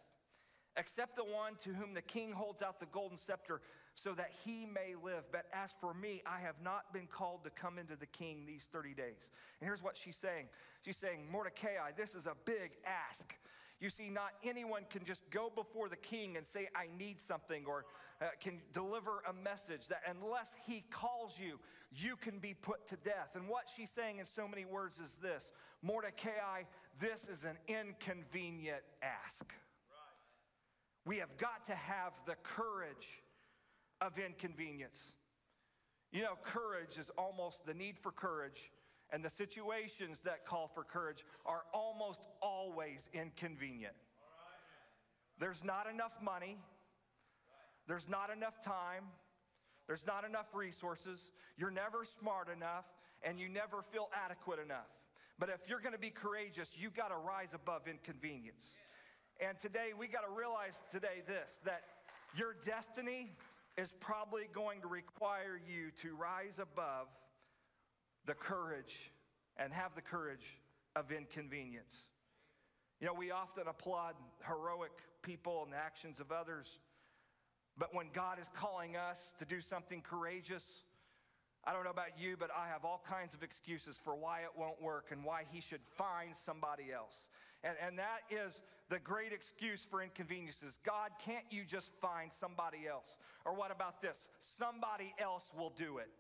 except 0.77 1.15
the 1.15 1.25
one 1.25 1.55
to 1.57 1.71
whom 1.71 1.95
the 1.95 2.03
king 2.03 2.33
holds 2.33 2.63
out 2.63 2.81
the 2.81 2.87
golden 2.87 3.17
scepter 3.17 3.61
so 3.95 4.13
that 4.13 4.33
he 4.45 4.67
may 4.67 4.95
live. 5.03 5.25
But 5.31 5.47
as 5.53 5.73
for 5.81 5.95
me, 5.95 6.23
I 6.27 6.41
have 6.41 6.57
not 6.63 6.93
been 6.93 7.07
called 7.07 7.45
to 7.45 7.51
come 7.51 7.79
into 7.79 7.97
the 7.97 8.07
king 8.07 8.45
these 8.45 8.69
30 8.73 8.95
days. 8.95 9.31
And 9.61 9.69
here's 9.69 9.83
what 9.83 9.97
she's 9.97 10.17
saying 10.17 10.47
She's 10.85 10.97
saying, 10.97 11.27
Mordecai, 11.31 11.93
this 11.97 12.15
is 12.15 12.27
a 12.27 12.35
big 12.45 12.73
ask. 12.87 13.35
You 13.81 13.89
see, 13.89 14.11
not 14.11 14.33
anyone 14.45 14.83
can 14.91 15.05
just 15.05 15.29
go 15.31 15.51
before 15.55 15.89
the 15.89 15.97
king 15.97 16.37
and 16.37 16.47
say, 16.47 16.69
I 16.77 16.87
need 16.99 17.19
something, 17.19 17.65
or 17.67 17.87
uh, 18.21 18.27
can 18.39 18.61
deliver 18.75 19.23
a 19.27 19.33
message 19.33 19.89
that 19.89 20.03
unless 20.07 20.55
he 20.67 20.85
calls 20.91 21.39
you, 21.41 21.59
you 21.97 22.17
can 22.17 22.39
be 22.39 22.53
put 22.55 22.87
to 22.89 22.97
death. 22.97 23.31
And 23.35 23.49
what 23.49 23.71
she's 23.75 23.91
saying 23.91 24.19
in 24.19 24.27
so 24.27 24.47
many 24.47 24.67
words 24.67 24.99
is 24.99 25.15
this 25.23 25.51
Mordecai, 25.83 26.65
this 27.01 27.27
is 27.27 27.45
an 27.45 27.57
inconvenient 27.69 28.83
ask. 29.03 29.45
Right. 29.45 31.07
We 31.07 31.17
have 31.17 31.37
got 31.39 31.65
to 31.67 31.75
have 31.75 32.13
the 32.27 32.37
courage 32.43 33.23
of 34.03 34.19
inconvenience. 34.19 35.15
You 36.13 36.23
know, 36.23 36.35
courage 36.43 36.99
is 36.99 37.11
almost 37.17 37.65
the 37.65 37.75
need 37.75 37.99
for 37.99 38.13
courage, 38.13 38.71
and 39.13 39.25
the 39.25 39.31
situations 39.31 40.23
that 40.23 40.45
call 40.45 40.69
for 40.69 40.85
courage 40.85 41.25
are 41.47 41.63
almost 41.73 42.27
always 42.41 43.09
inconvenient. 43.13 43.95
There's 45.39 45.65
not 45.65 45.87
enough 45.89 46.17
money, 46.23 46.59
there's 47.89 48.09
not 48.09 48.31
enough 48.31 48.61
time, 48.63 49.05
there's 49.87 50.07
not 50.07 50.25
enough 50.25 50.55
resources, 50.55 51.31
you're 51.57 51.71
never 51.71 52.05
smart 52.05 52.49
enough, 52.49 52.85
and 53.23 53.41
you 53.41 53.49
never 53.49 53.83
feel 53.83 54.09
adequate 54.15 54.59
enough. 54.59 54.91
But 55.39 55.49
if 55.49 55.69
you're 55.69 55.81
gonna 55.81 55.99
be 55.99 56.11
courageous, 56.11 56.79
you 56.79 56.91
gotta 56.91 57.17
rise 57.17 57.55
above 57.55 57.89
inconvenience. 57.89 58.75
And 59.41 59.59
today, 59.59 59.93
we 59.99 60.07
gotta 60.07 60.31
realize 60.31 60.85
today 60.91 61.23
this 61.27 61.61
that 61.65 61.83
your 62.37 62.55
destiny 62.65 63.33
is 63.77 63.93
probably 64.01 64.49
going 64.53 64.83
to 64.83 64.89
require 64.89 65.59
you 65.67 65.91
to 66.03 66.15
rise 66.15 66.59
above 66.59 67.09
the 68.31 68.35
courage 68.35 69.11
and 69.57 69.73
have 69.73 69.93
the 69.97 70.01
courage 70.01 70.57
of 70.95 71.11
inconvenience. 71.11 72.05
You 73.01 73.09
know, 73.09 73.13
we 73.13 73.33
often 73.33 73.65
applaud 73.67 74.15
heroic 74.47 74.93
people 75.21 75.65
and 75.65 75.73
the 75.73 75.77
actions 75.77 76.21
of 76.21 76.31
others, 76.31 76.79
but 77.77 77.93
when 77.93 78.07
God 78.15 78.39
is 78.39 78.49
calling 78.55 78.97
us 78.97 79.35
to 79.39 79.45
do 79.45 79.61
something 79.61 80.01
courageous, 80.01 80.85
I 81.65 81.73
don't 81.73 81.83
know 81.83 81.91
about 81.91 82.21
you, 82.21 82.37
but 82.39 82.51
I 82.57 82.69
have 82.69 82.85
all 82.85 83.03
kinds 83.05 83.35
of 83.35 83.43
excuses 83.43 83.99
for 83.99 84.15
why 84.15 84.43
it 84.43 84.51
won't 84.57 84.81
work 84.81 85.07
and 85.11 85.25
why 85.25 85.43
He 85.51 85.61
should 85.61 85.83
find 85.99 86.37
somebody 86.37 86.93
else. 86.95 87.27
And, 87.65 87.75
and 87.85 87.99
that 87.99 88.21
is 88.31 88.61
the 88.91 89.01
great 89.01 89.33
excuse 89.33 89.85
for 89.91 90.05
inconveniences. 90.05 90.79
God, 90.87 91.11
can't 91.25 91.45
you 91.51 91.65
just 91.65 91.91
find 92.01 92.33
somebody 92.33 92.87
else? 92.89 93.17
Or 93.45 93.57
what 93.57 93.73
about 93.73 94.01
this? 94.01 94.29
Somebody 94.39 95.15
else 95.19 95.51
will 95.59 95.73
do 95.75 95.99
it. 95.99 96.11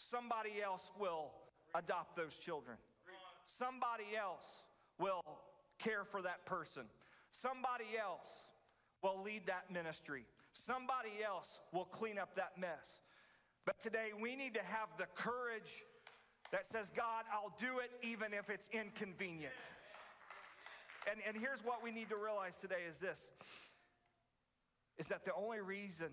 Somebody 0.00 0.62
else 0.64 0.90
will 0.98 1.30
adopt 1.74 2.16
those 2.16 2.38
children. 2.38 2.78
Somebody 3.44 4.16
else 4.18 4.46
will 4.98 5.20
care 5.78 6.04
for 6.04 6.22
that 6.22 6.46
person. 6.46 6.84
Somebody 7.30 7.84
else 8.00 8.26
will 9.02 9.22
lead 9.22 9.42
that 9.46 9.70
ministry. 9.70 10.24
Somebody 10.52 11.10
else 11.22 11.58
will 11.74 11.84
clean 11.84 12.18
up 12.18 12.34
that 12.36 12.52
mess. 12.58 13.00
But 13.66 13.78
today 13.78 14.12
we 14.18 14.36
need 14.36 14.54
to 14.54 14.62
have 14.62 14.88
the 14.96 15.04
courage 15.14 15.84
that 16.50 16.64
says, 16.64 16.90
God, 16.96 17.24
I'll 17.30 17.54
do 17.60 17.80
it 17.80 17.90
even 18.02 18.32
if 18.32 18.48
it's 18.48 18.70
inconvenient. 18.72 19.52
And, 21.10 21.20
and 21.28 21.36
here's 21.36 21.60
what 21.62 21.84
we 21.84 21.90
need 21.90 22.08
to 22.08 22.16
realize 22.16 22.56
today 22.56 22.88
is 22.88 23.00
this 23.00 23.28
is 24.96 25.08
that 25.08 25.26
the 25.26 25.34
only 25.34 25.60
reason 25.60 26.08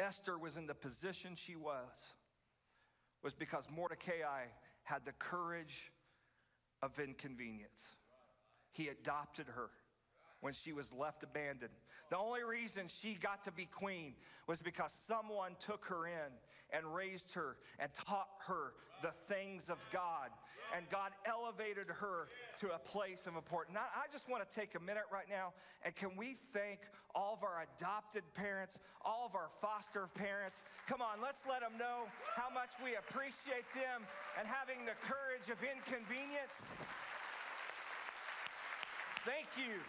Esther 0.00 0.38
was 0.38 0.56
in 0.56 0.66
the 0.66 0.74
position 0.74 1.34
she 1.34 1.56
was 1.56 2.14
was 3.22 3.34
because 3.34 3.68
Mordecai 3.70 4.44
had 4.82 5.04
the 5.04 5.12
courage 5.12 5.92
of 6.82 6.98
inconvenience. 6.98 7.96
He 8.72 8.88
adopted 8.88 9.46
her. 9.48 9.70
When 10.40 10.54
she 10.54 10.72
was 10.72 10.92
left 10.92 11.22
abandoned. 11.22 11.72
The 12.10 12.16
only 12.16 12.42
reason 12.42 12.88
she 12.88 13.14
got 13.14 13.44
to 13.44 13.52
be 13.52 13.66
queen 13.66 14.14
was 14.46 14.60
because 14.60 14.92
someone 15.06 15.52
took 15.60 15.84
her 15.86 16.06
in 16.06 16.32
and 16.72 16.94
raised 16.94 17.32
her 17.34 17.56
and 17.78 17.92
taught 17.92 18.28
her 18.46 18.72
the 19.02 19.12
things 19.32 19.70
of 19.70 19.78
God. 19.92 20.30
And 20.76 20.88
God 20.88 21.10
elevated 21.26 21.88
her 21.88 22.28
to 22.60 22.74
a 22.74 22.78
place 22.78 23.26
of 23.26 23.34
importance. 23.34 23.76
I 23.76 24.06
just 24.12 24.28
want 24.28 24.48
to 24.48 24.50
take 24.54 24.76
a 24.76 24.80
minute 24.80 25.06
right 25.12 25.28
now 25.28 25.52
and 25.84 25.94
can 25.96 26.14
we 26.16 26.36
thank 26.52 26.78
all 27.12 27.34
of 27.34 27.42
our 27.42 27.66
adopted 27.74 28.22
parents, 28.34 28.78
all 29.04 29.26
of 29.26 29.34
our 29.34 29.50
foster 29.60 30.06
parents? 30.14 30.62
Come 30.86 31.02
on, 31.02 31.18
let's 31.20 31.40
let 31.48 31.60
them 31.60 31.74
know 31.76 32.06
how 32.36 32.54
much 32.54 32.70
we 32.84 32.94
appreciate 32.94 33.66
them 33.74 34.06
and 34.38 34.46
having 34.46 34.86
the 34.86 34.94
courage 35.02 35.50
of 35.50 35.58
inconvenience. 35.58 36.54
Thank 39.26 39.58
you. 39.58 39.82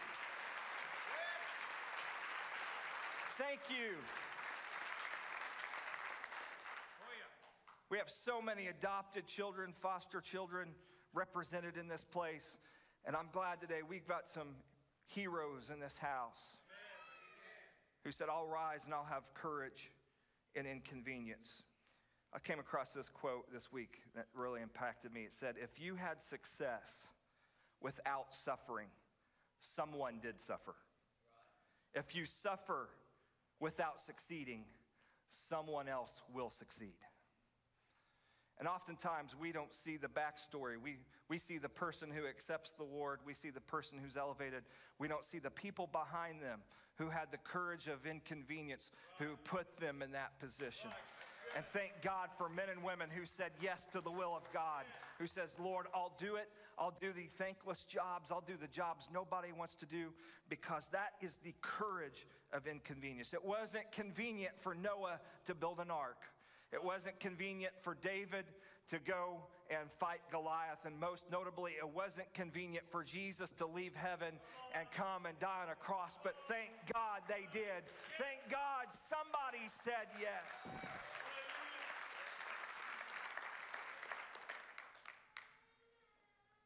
Thank 3.42 3.72
you. 3.72 3.98
We 7.90 7.98
have 7.98 8.10
so 8.10 8.40
many 8.40 8.68
adopted 8.68 9.26
children, 9.26 9.74
foster 9.74 10.22
children 10.22 10.70
represented 11.12 11.76
in 11.76 11.88
this 11.88 12.04
place. 12.04 12.58
And 13.04 13.16
I'm 13.16 13.30
glad 13.32 13.60
today 13.60 13.80
we've 13.88 14.08
got 14.08 14.28
some 14.28 14.50
heroes 15.08 15.72
in 15.74 15.80
this 15.80 15.98
house 15.98 16.56
who 18.04 18.12
said, 18.12 18.28
I'll 18.30 18.46
rise 18.46 18.86
and 18.86 18.94
I'll 18.94 19.04
have 19.06 19.34
courage 19.34 19.92
in 20.54 20.68
inconvenience. 20.68 21.64
I 22.36 22.40
came 22.40 22.60
across 22.60 22.94
this 22.94 23.10
quote 23.10 23.52
this 23.52 23.72
week 23.72 24.04
that 24.16 24.28
really 24.36 24.62
impacted 24.62 25.12
me. 25.12 25.22
It 25.22 25.34
said, 25.34 25.56
If 25.60 25.82
you 25.82 25.96
had 25.96 26.22
success 26.22 27.08
without 27.82 28.36
suffering, 28.36 28.90
someone 29.58 30.20
did 30.22 30.40
suffer. 30.40 30.76
If 31.96 32.16
you 32.16 32.26
suffer 32.26 32.90
without 33.62 34.01
succeeding, 34.01 34.65
someone 35.30 35.88
else 35.88 36.22
will 36.34 36.50
succeed. 36.50 36.98
And 38.60 38.68
oftentimes 38.68 39.36
we 39.39 39.51
don't 39.51 39.74
see 39.74 39.98
the 39.98 40.10
backstory. 40.10 40.75
We, 40.84 40.98
we 41.30 41.38
see 41.38 41.58
the 41.58 41.70
person 41.70 42.12
who 42.12 42.27
accepts 42.27 42.74
the 42.74 42.84
Lord, 42.84 43.20
we 43.25 43.34
see 43.34 43.50
the 43.50 43.62
person 43.62 43.98
who's 44.03 44.18
elevated. 44.18 44.63
We 45.00 45.08
don't 45.08 45.24
see 45.24 45.39
the 45.39 45.50
people 45.50 45.88
behind 45.91 46.41
them 46.41 46.60
who 46.98 47.10
had 47.10 47.32
the 47.32 47.38
courage 47.38 47.88
of 47.88 48.06
inconvenience, 48.06 48.91
who 49.18 49.38
put 49.46 49.65
them 49.80 50.03
in 50.03 50.12
that 50.12 50.39
position. 50.39 50.91
And 51.56 51.65
thank 51.74 51.91
God 52.01 52.30
for 52.38 52.50
men 52.50 52.68
and 52.72 52.84
women 52.84 53.10
who 53.10 53.25
said 53.25 53.51
yes 53.62 53.88
to 53.94 54.01
the 54.01 54.12
will 54.12 54.36
of 54.36 54.44
God, 54.53 54.86
who 55.18 55.27
says, 55.27 55.56
Lord, 55.60 55.88
I'll 55.94 56.13
do 56.20 56.36
it. 56.36 56.50
I'll 56.77 56.96
do 57.00 57.12
the 57.13 57.27
thankless 57.38 57.84
jobs. 57.84 58.32
I'll 58.32 58.44
do 58.46 58.58
the 58.60 58.68
jobs 58.68 59.10
nobody 59.13 59.51
wants 59.51 59.75
to 59.75 59.86
do 59.86 60.13
because 60.50 60.89
that 60.89 61.13
is 61.22 61.38
the 61.44 61.53
courage 61.62 62.25
of 62.53 62.67
inconvenience. 62.67 63.34
It 63.34 63.43
wasn't 63.43 63.91
convenient 63.91 64.60
for 64.60 64.75
Noah 64.75 65.20
to 65.46 65.55
build 65.55 65.79
an 65.79 65.91
ark. 65.91 66.24
It 66.72 66.84
wasn't 66.84 67.20
convenient 67.20 67.74
for 67.81 67.96
David 67.96 68.46
to 68.89 69.00
go 69.00 69.43
and 69.70 69.91
fight 69.91 70.22
Goliath. 70.31 70.86
And 70.86 71.00
most 71.00 71.25
notably, 71.31 71.74
it 71.74 71.88
wasn't 71.88 72.34
convenient 72.34 72.86
for 72.89 73.03
Jesus 73.03 73.51
to 73.53 73.65
leave 73.65 73.96
heaven 73.96 74.34
and 74.77 74.89
come 74.91 75.25
and 75.25 75.38
die 75.39 75.63
on 75.63 75.72
a 75.72 75.75
cross. 75.75 76.17
But 76.24 76.36
thank 76.48 76.72
God 76.93 77.22
they 77.27 77.48
did. 77.53 77.84
Thank 78.17 78.50
God 78.50 78.88
somebody 79.10 79.70
said 79.84 80.08
yes. 80.20 80.75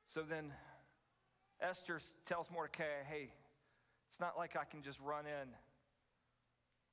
So 0.08 0.22
then 0.22 0.54
Esther 1.60 2.00
tells 2.26 2.50
Mordecai, 2.50 3.04
hey, 3.08 3.32
it's 4.08 4.20
not 4.20 4.38
like 4.38 4.56
I 4.56 4.64
can 4.64 4.82
just 4.82 5.00
run 5.02 5.26
in 5.26 5.50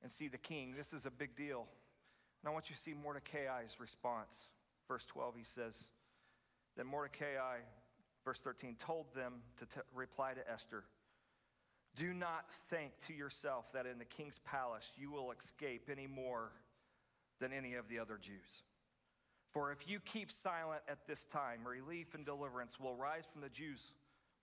and 0.03 0.11
see 0.11 0.27
the 0.27 0.37
king. 0.37 0.75
This 0.77 0.93
is 0.93 1.05
a 1.05 1.11
big 1.11 1.35
deal. 1.35 1.65
And 2.41 2.49
I 2.49 2.53
want 2.53 2.69
you 2.69 2.75
to 2.75 2.81
see 2.81 2.93
Mordecai's 2.93 3.79
response. 3.79 4.47
Verse 4.87 5.05
12, 5.05 5.35
he 5.37 5.43
says, 5.43 5.81
Then 6.75 6.87
Mordecai, 6.87 7.59
verse 8.25 8.39
13, 8.39 8.75
told 8.75 9.05
them 9.15 9.35
to 9.57 9.65
t- 9.65 9.79
reply 9.95 10.33
to 10.33 10.51
Esther 10.51 10.83
Do 11.95 12.13
not 12.13 12.51
think 12.69 12.91
to 13.07 13.13
yourself 13.13 13.71
that 13.71 13.85
in 13.85 13.97
the 13.97 14.05
king's 14.05 14.39
palace 14.39 14.93
you 14.97 15.09
will 15.09 15.31
escape 15.31 15.89
any 15.89 16.07
more 16.07 16.51
than 17.39 17.53
any 17.53 17.75
of 17.75 17.87
the 17.87 17.99
other 17.99 18.17
Jews. 18.17 18.63
For 19.51 19.71
if 19.71 19.87
you 19.87 19.99
keep 19.99 20.31
silent 20.31 20.81
at 20.89 21.07
this 21.07 21.25
time, 21.25 21.59
relief 21.65 22.15
and 22.15 22.25
deliverance 22.25 22.79
will 22.79 22.95
rise 22.95 23.25
from 23.31 23.41
the 23.41 23.49
Jews 23.49 23.93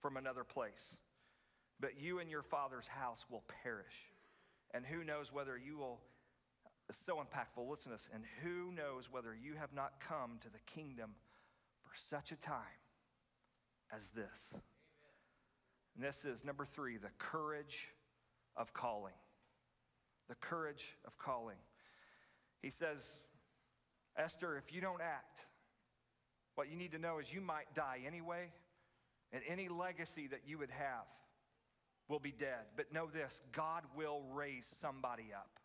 from 0.01 0.17
another 0.17 0.43
place. 0.43 0.95
But 1.79 1.99
you 1.99 2.19
and 2.19 2.29
your 2.29 2.43
father's 2.43 2.87
house 2.87 3.25
will 3.29 3.43
perish. 3.63 4.10
And 4.73 4.85
who 4.85 5.03
knows 5.03 5.33
whether 5.33 5.57
you 5.57 5.77
will 5.77 5.99
so 6.91 7.17
impactful. 7.17 7.69
Listen 7.69 7.91
to 7.91 7.97
this. 7.97 8.09
And 8.13 8.23
who 8.43 8.71
knows 8.71 9.09
whether 9.11 9.33
you 9.33 9.55
have 9.55 9.73
not 9.73 9.93
come 9.99 10.39
to 10.41 10.49
the 10.49 10.59
kingdom 10.65 11.11
for 11.83 11.95
such 11.95 12.31
a 12.31 12.35
time 12.35 12.61
as 13.93 14.09
this? 14.09 14.53
And 15.95 16.03
this 16.03 16.25
is 16.25 16.45
number 16.45 16.65
three 16.65 16.97
the 16.97 17.09
courage 17.17 17.89
of 18.55 18.73
calling. 18.73 19.13
The 20.29 20.35
courage 20.35 20.95
of 21.05 21.17
calling. 21.17 21.57
He 22.61 22.69
says, 22.69 23.17
Esther, 24.17 24.57
if 24.57 24.73
you 24.73 24.81
don't 24.81 25.01
act, 25.01 25.47
what 26.55 26.69
you 26.69 26.77
need 26.77 26.91
to 26.91 26.99
know 26.99 27.19
is 27.19 27.33
you 27.33 27.41
might 27.41 27.73
die 27.73 28.01
anyway, 28.05 28.51
and 29.33 29.41
any 29.47 29.67
legacy 29.67 30.27
that 30.27 30.41
you 30.45 30.57
would 30.57 30.69
have 30.69 31.05
will 32.11 32.19
be 32.19 32.33
dead. 32.33 32.65
But 32.75 32.93
know 32.93 33.07
this 33.07 33.41
God 33.53 33.83
will 33.95 34.21
raise 34.33 34.67
somebody 34.81 35.29
up. 35.33 35.59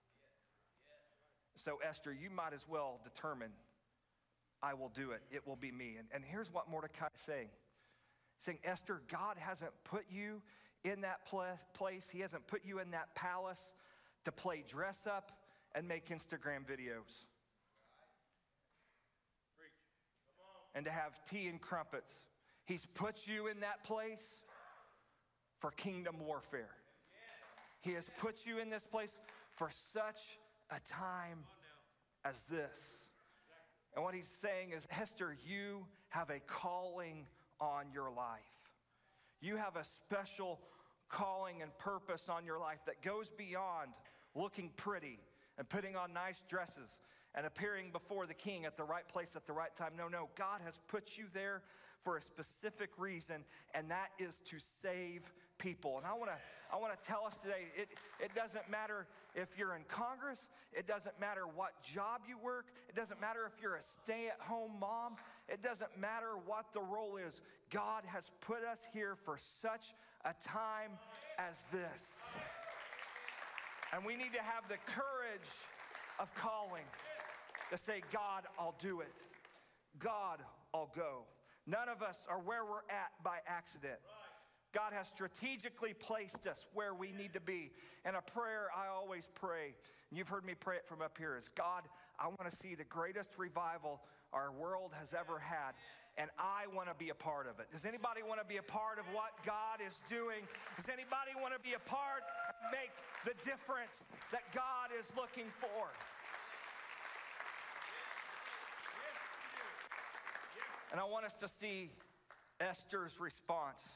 So, 1.56 1.78
Esther, 1.86 2.12
you 2.12 2.30
might 2.30 2.54
as 2.54 2.66
well 2.68 3.00
determine, 3.02 3.50
I 4.62 4.74
will 4.74 4.90
do 4.90 5.10
it. 5.10 5.22
It 5.30 5.46
will 5.46 5.56
be 5.56 5.72
me. 5.72 5.96
And, 5.98 6.06
and 6.14 6.24
here's 6.24 6.52
what 6.52 6.70
Mordecai 6.70 7.08
is 7.14 7.20
saying 7.20 7.48
saying, 8.38 8.58
Esther, 8.64 9.02
God 9.10 9.36
hasn't 9.38 9.72
put 9.84 10.04
you 10.10 10.42
in 10.84 11.00
that 11.00 11.26
place, 11.26 12.08
He 12.10 12.20
hasn't 12.20 12.46
put 12.46 12.64
you 12.64 12.78
in 12.78 12.92
that 12.92 13.14
palace 13.14 13.74
to 14.24 14.30
play 14.30 14.62
dress 14.66 15.06
up 15.06 15.32
and 15.74 15.88
make 15.88 16.08
Instagram 16.10 16.64
videos. 16.64 17.24
And 20.74 20.84
to 20.84 20.90
have 20.90 21.24
tea 21.24 21.46
and 21.46 21.58
crumpets. 21.58 22.22
He's 22.66 22.84
put 22.94 23.26
you 23.26 23.46
in 23.46 23.60
that 23.60 23.82
place 23.84 24.42
for 25.58 25.70
kingdom 25.70 26.16
warfare. 26.24 26.70
He 27.80 27.92
has 27.92 28.10
put 28.18 28.46
you 28.46 28.58
in 28.58 28.70
this 28.70 28.84
place 28.84 29.18
for 29.54 29.70
such 29.70 30.38
a 30.70 30.80
time 30.80 31.44
as 32.24 32.42
this. 32.44 32.98
And 33.94 34.04
what 34.04 34.14
he's 34.14 34.28
saying 34.28 34.72
is, 34.72 34.86
Esther, 34.90 35.36
you 35.46 35.86
have 36.10 36.30
a 36.30 36.40
calling 36.40 37.26
on 37.60 37.86
your 37.92 38.10
life. 38.10 38.40
You 39.40 39.56
have 39.56 39.76
a 39.76 39.84
special 39.84 40.60
calling 41.08 41.62
and 41.62 41.76
purpose 41.78 42.28
on 42.28 42.44
your 42.44 42.58
life 42.58 42.80
that 42.86 43.00
goes 43.02 43.30
beyond 43.30 43.92
looking 44.34 44.70
pretty 44.76 45.18
and 45.58 45.68
putting 45.68 45.96
on 45.96 46.12
nice 46.12 46.42
dresses 46.48 47.00
and 47.34 47.46
appearing 47.46 47.90
before 47.92 48.26
the 48.26 48.34
king 48.34 48.64
at 48.64 48.76
the 48.76 48.84
right 48.84 49.06
place 49.08 49.36
at 49.36 49.46
the 49.46 49.52
right 49.52 49.74
time. 49.74 49.92
No, 49.96 50.08
no, 50.08 50.28
God 50.36 50.60
has 50.64 50.80
put 50.88 51.16
you 51.16 51.24
there 51.32 51.62
for 52.02 52.16
a 52.16 52.22
specific 52.22 52.90
reason, 52.98 53.44
and 53.74 53.90
that 53.90 54.08
is 54.18 54.40
to 54.46 54.58
save 54.58 55.32
people. 55.58 55.96
And 55.96 56.06
I 56.06 56.12
want 56.12 56.30
to 56.30 56.38
I 56.72 56.76
want 56.76 57.00
to 57.00 57.08
tell 57.08 57.24
us 57.24 57.36
today 57.36 57.70
it, 57.76 57.88
it 58.18 58.34
doesn't 58.34 58.68
matter 58.68 59.06
if 59.34 59.48
you're 59.56 59.76
in 59.76 59.82
Congress, 59.88 60.48
it 60.72 60.86
doesn't 60.86 61.18
matter 61.20 61.42
what 61.46 61.80
job 61.82 62.22
you 62.28 62.36
work, 62.38 62.66
it 62.88 62.96
doesn't 62.96 63.20
matter 63.20 63.40
if 63.46 63.62
you're 63.62 63.76
a 63.76 63.82
stay 63.82 64.28
at 64.28 64.40
home 64.40 64.72
mom, 64.80 65.16
it 65.48 65.62
doesn't 65.62 65.96
matter 65.98 66.32
what 66.44 66.72
the 66.72 66.80
role 66.80 67.16
is. 67.16 67.40
God 67.70 68.02
has 68.06 68.30
put 68.40 68.64
us 68.64 68.86
here 68.92 69.14
for 69.14 69.36
such 69.38 69.94
a 70.24 70.34
time 70.42 70.92
as 71.38 71.64
this. 71.72 72.18
And 73.92 74.04
we 74.04 74.16
need 74.16 74.32
to 74.32 74.42
have 74.42 74.66
the 74.68 74.78
courage 74.86 75.50
of 76.18 76.34
calling 76.34 76.84
to 77.70 77.78
say, 77.78 78.02
God, 78.12 78.44
I'll 78.58 78.74
do 78.80 79.00
it. 79.00 79.22
God, 79.98 80.40
I'll 80.74 80.90
go. 80.94 81.24
None 81.66 81.88
of 81.88 82.02
us 82.02 82.26
are 82.28 82.38
where 82.38 82.64
we're 82.64 82.86
at 82.90 83.10
by 83.24 83.38
accident. 83.46 83.98
God 84.76 84.92
has 84.92 85.08
strategically 85.08 85.94
placed 85.94 86.46
us 86.46 86.66
where 86.74 86.92
we 86.92 87.10
need 87.12 87.32
to 87.32 87.40
be. 87.40 87.70
And 88.04 88.14
a 88.14 88.20
prayer 88.20 88.68
I 88.76 88.88
always 88.92 89.26
pray, 89.34 89.72
and 90.10 90.18
you've 90.18 90.28
heard 90.28 90.44
me 90.44 90.52
pray 90.52 90.76
it 90.76 90.86
from 90.86 91.00
up 91.00 91.16
here, 91.16 91.34
is 91.34 91.48
God, 91.56 91.84
I 92.20 92.26
want 92.26 92.44
to 92.44 92.54
see 92.54 92.74
the 92.74 92.84
greatest 92.84 93.30
revival 93.38 94.02
our 94.34 94.52
world 94.52 94.92
has 95.00 95.14
ever 95.14 95.38
had. 95.38 95.72
And 96.18 96.28
I 96.38 96.68
want 96.74 96.88
to 96.88 96.94
be 96.94 97.08
a 97.08 97.14
part 97.14 97.46
of 97.48 97.58
it. 97.58 97.72
Does 97.72 97.86
anybody 97.86 98.20
want 98.22 98.38
to 98.38 98.46
be 98.46 98.58
a 98.58 98.62
part 98.62 98.98
of 98.98 99.06
what 99.14 99.32
God 99.46 99.80
is 99.80 99.98
doing? 100.10 100.44
Does 100.76 100.90
anybody 100.92 101.32
want 101.40 101.54
to 101.54 101.60
be 101.60 101.72
a 101.72 101.80
part 101.88 102.20
and 102.60 102.70
make 102.70 102.92
the 103.24 103.32
difference 103.48 104.12
that 104.30 104.42
God 104.52 104.92
is 104.98 105.10
looking 105.16 105.48
for? 105.58 105.88
And 110.92 111.00
I 111.00 111.04
want 111.04 111.24
us 111.24 111.36
to 111.40 111.48
see 111.48 111.88
Esther's 112.60 113.18
response. 113.18 113.88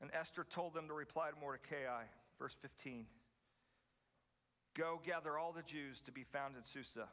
And 0.00 0.10
Esther 0.12 0.44
told 0.48 0.74
them 0.74 0.88
to 0.88 0.94
reply 0.94 1.30
to 1.30 1.36
Mordecai, 1.40 2.04
verse 2.38 2.56
15 2.60 3.06
Go 4.74 5.00
gather 5.04 5.38
all 5.38 5.52
the 5.52 5.62
Jews 5.62 6.02
to 6.02 6.12
be 6.12 6.22
found 6.22 6.54
in 6.54 6.62
Susa 6.62 7.08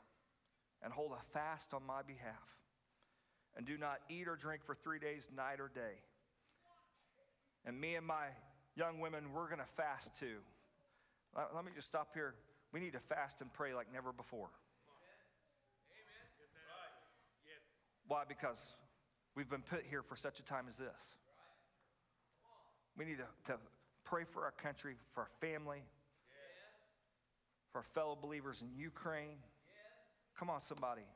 and 0.83 0.91
hold 0.91 1.13
a 1.13 1.23
fast 1.31 1.73
on 1.73 1.85
my 1.85 2.01
behalf. 2.01 2.43
And 3.55 3.65
do 3.65 3.77
not 3.77 3.99
eat 4.09 4.27
or 4.27 4.35
drink 4.35 4.65
for 4.65 4.75
three 4.75 4.99
days, 4.99 5.29
night 5.35 5.59
or 5.59 5.71
day. 5.73 6.01
And 7.65 7.79
me 7.79 7.95
and 7.95 8.05
my 8.05 8.25
young 8.75 8.99
women, 8.99 9.31
we're 9.33 9.47
going 9.47 9.59
to 9.59 9.73
fast 9.77 10.15
too. 10.19 10.39
Let 11.55 11.63
me 11.63 11.71
just 11.73 11.87
stop 11.87 12.09
here. 12.13 12.35
We 12.73 12.79
need 12.79 12.93
to 12.93 12.99
fast 12.99 13.41
and 13.41 13.53
pray 13.53 13.73
like 13.73 13.87
never 13.93 14.11
before. 14.11 14.49
Amen. 17.47 17.61
Why? 18.07 18.23
Because 18.27 18.61
we've 19.35 19.49
been 19.49 19.61
put 19.61 19.83
here 19.89 20.01
for 20.01 20.17
such 20.17 20.39
a 20.39 20.43
time 20.43 20.65
as 20.67 20.77
this. 20.77 21.15
We 22.97 23.05
need 23.05 23.17
to, 23.17 23.51
to 23.53 23.59
pray 24.03 24.23
for 24.23 24.43
our 24.43 24.51
country, 24.51 24.95
for 25.13 25.21
our 25.21 25.29
family, 25.41 25.83
for 27.71 27.79
our 27.79 27.83
fellow 27.83 28.17
believers 28.19 28.61
in 28.61 28.69
Ukraine. 28.79 29.37
Come 30.37 30.49
on, 30.49 30.61
somebody. 30.61 31.07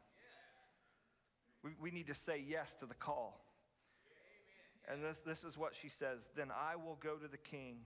We, 1.63 1.72
we 1.80 1.92
need 1.92 2.08
to 2.08 2.13
say 2.13 2.44
yes 2.48 2.76
to 2.76 2.86
the 2.86 2.96
call. 2.96 3.42
And 4.90 5.04
this, 5.04 5.20
this 5.20 5.44
is 5.44 5.58
what 5.58 5.76
she 5.76 5.90
says 5.90 6.30
Then 6.36 6.50
I 6.52 6.76
will 6.76 6.98
go 7.02 7.16
to 7.16 7.28
the 7.28 7.38
king, 7.38 7.78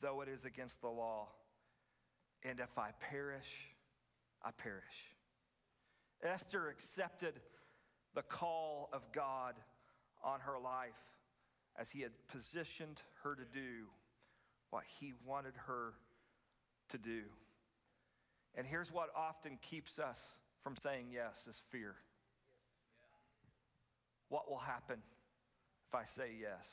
though 0.00 0.20
it 0.22 0.28
is 0.28 0.44
against 0.44 0.80
the 0.80 0.88
law. 0.88 1.28
And 2.42 2.60
if 2.60 2.78
I 2.78 2.90
perish, 3.00 3.68
I 4.42 4.50
perish. 4.52 5.14
Esther 6.22 6.68
accepted 6.68 7.34
the 8.14 8.22
call 8.22 8.88
of 8.92 9.12
God 9.12 9.54
on 10.24 10.40
her 10.40 10.58
life 10.58 10.94
as 11.78 11.90
he 11.90 12.00
had 12.00 12.12
positioned 12.28 13.02
her 13.22 13.34
to 13.34 13.44
do 13.44 13.86
what 14.70 14.84
he 15.00 15.14
wanted 15.24 15.54
her 15.66 15.94
to 16.88 16.98
do. 16.98 17.22
And 18.54 18.66
here's 18.66 18.92
what 18.92 19.10
often 19.16 19.58
keeps 19.62 19.98
us 19.98 20.38
from 20.62 20.74
saying 20.76 21.06
yes 21.12 21.46
is 21.46 21.62
fear. 21.70 21.94
What 24.28 24.50
will 24.50 24.58
happen 24.58 24.98
if 25.88 25.94
I 25.94 26.04
say 26.04 26.30
yes? 26.40 26.68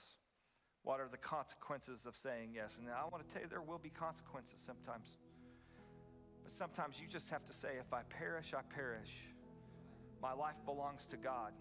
What 0.83 0.99
are 0.99 1.07
the 1.09 1.17
consequences 1.17 2.05
of 2.05 2.15
saying 2.15 2.51
yes? 2.53 2.79
And 2.79 2.87
I 2.89 3.07
want 3.09 3.27
to 3.27 3.33
tell 3.33 3.43
you, 3.43 3.47
there 3.49 3.61
will 3.61 3.79
be 3.79 3.89
consequences 3.89 4.59
sometimes. 4.59 5.17
But 6.43 6.51
sometimes 6.51 6.99
you 6.99 7.07
just 7.07 7.29
have 7.29 7.43
to 7.45 7.53
say, 7.53 7.69
if 7.79 7.91
I 7.93 8.01
perish, 8.03 8.53
I 8.53 8.61
perish. 8.61 9.11
My 10.21 10.33
life 10.33 10.55
belongs 10.65 11.05
to 11.07 11.17
God. 11.17 11.53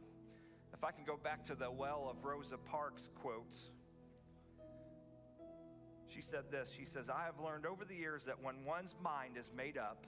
If 0.84 0.88
I 0.88 0.92
can 0.92 1.06
go 1.06 1.16
back 1.16 1.42
to 1.44 1.54
the 1.54 1.70
well 1.70 2.08
of 2.10 2.26
Rosa 2.26 2.58
Parks 2.58 3.08
quotes, 3.14 3.70
she 6.08 6.20
said 6.20 6.50
this 6.50 6.70
She 6.70 6.84
says, 6.84 7.08
I 7.08 7.24
have 7.24 7.40
learned 7.42 7.64
over 7.64 7.86
the 7.86 7.94
years 7.94 8.26
that 8.26 8.42
when 8.42 8.66
one's 8.66 8.94
mind 9.02 9.38
is 9.38 9.50
made 9.56 9.78
up, 9.78 10.06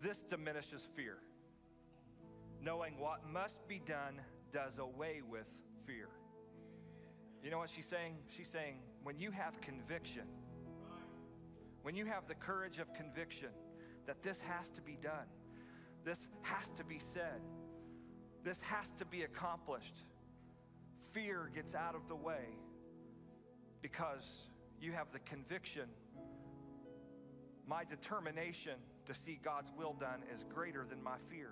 this 0.00 0.22
diminishes 0.22 0.86
fear. 0.94 1.18
Knowing 2.60 2.96
what 2.96 3.28
must 3.28 3.66
be 3.66 3.80
done 3.84 4.20
does 4.52 4.78
away 4.78 5.20
with 5.28 5.48
fear. 5.84 6.10
You 7.42 7.50
know 7.50 7.58
what 7.58 7.70
she's 7.70 7.86
saying? 7.86 8.18
She's 8.28 8.46
saying, 8.46 8.76
when 9.02 9.18
you 9.18 9.32
have 9.32 9.60
conviction, 9.60 10.28
when 11.82 11.96
you 11.96 12.06
have 12.06 12.28
the 12.28 12.36
courage 12.36 12.78
of 12.78 12.94
conviction 12.94 13.50
that 14.06 14.22
this 14.22 14.40
has 14.42 14.70
to 14.70 14.80
be 14.80 14.96
done, 15.02 15.26
this 16.04 16.28
has 16.42 16.70
to 16.72 16.84
be 16.84 16.98
said, 16.98 17.40
this 18.44 18.60
has 18.62 18.90
to 18.92 19.04
be 19.04 19.22
accomplished, 19.22 19.96
fear 21.12 21.50
gets 21.54 21.74
out 21.74 21.94
of 21.94 22.08
the 22.08 22.16
way 22.16 22.56
because 23.80 24.48
you 24.80 24.92
have 24.92 25.12
the 25.12 25.18
conviction. 25.20 25.88
My 27.66 27.84
determination 27.84 28.74
to 29.06 29.14
see 29.14 29.38
God's 29.42 29.70
will 29.76 29.94
done 29.94 30.22
is 30.32 30.44
greater 30.44 30.84
than 30.88 31.02
my 31.02 31.16
fear. 31.30 31.50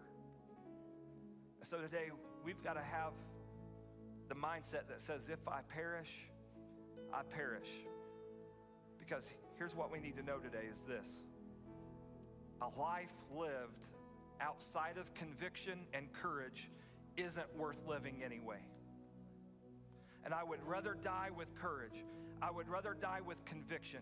So 1.63 1.79
today, 1.79 2.11
we've 2.45 2.63
got 2.63 2.75
to 2.75 2.83
have 2.83 3.13
the 4.29 4.35
mindset 4.35 4.89
that 4.89 5.01
says, 5.01 5.29
if 5.29 5.47
I 5.47 5.61
perish, 5.69 6.27
I 7.13 7.23
perish. 7.23 7.71
Because 8.99 9.33
here's 9.59 9.75
what 9.75 9.93
we 9.93 10.01
need 10.01 10.17
to 10.17 10.23
know 10.23 10.39
today 10.39 10.67
is 10.71 10.83
this 10.83 11.11
a 12.63 12.81
life 12.81 13.13
lived 13.35 13.87
outside 14.41 14.97
of 14.99 15.13
conviction 15.15 15.81
and 15.93 16.13
courage 16.13 16.71
isn't 17.17 17.57
worth 17.57 17.83
living 17.87 18.23
anyway. 18.25 18.61
And 20.25 20.35
I 20.35 20.43
would 20.43 20.63
rather 20.67 20.97
die 21.03 21.31
with 21.37 21.55
courage. 21.55 22.05
I 22.43 22.51
would 22.51 22.69
rather 22.69 22.95
die 22.95 23.21
with 23.25 23.45
conviction. 23.45 24.01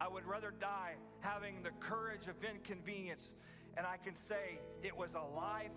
I 0.00 0.08
would 0.08 0.24
rather 0.24 0.52
die 0.60 0.94
having 1.20 1.62
the 1.62 1.70
courage 1.80 2.26
of 2.28 2.34
inconvenience. 2.44 3.34
And 3.76 3.86
I 3.86 3.96
can 3.96 4.14
say 4.14 4.58
it 4.82 4.96
was 4.96 5.14
a 5.14 5.36
life 5.36 5.72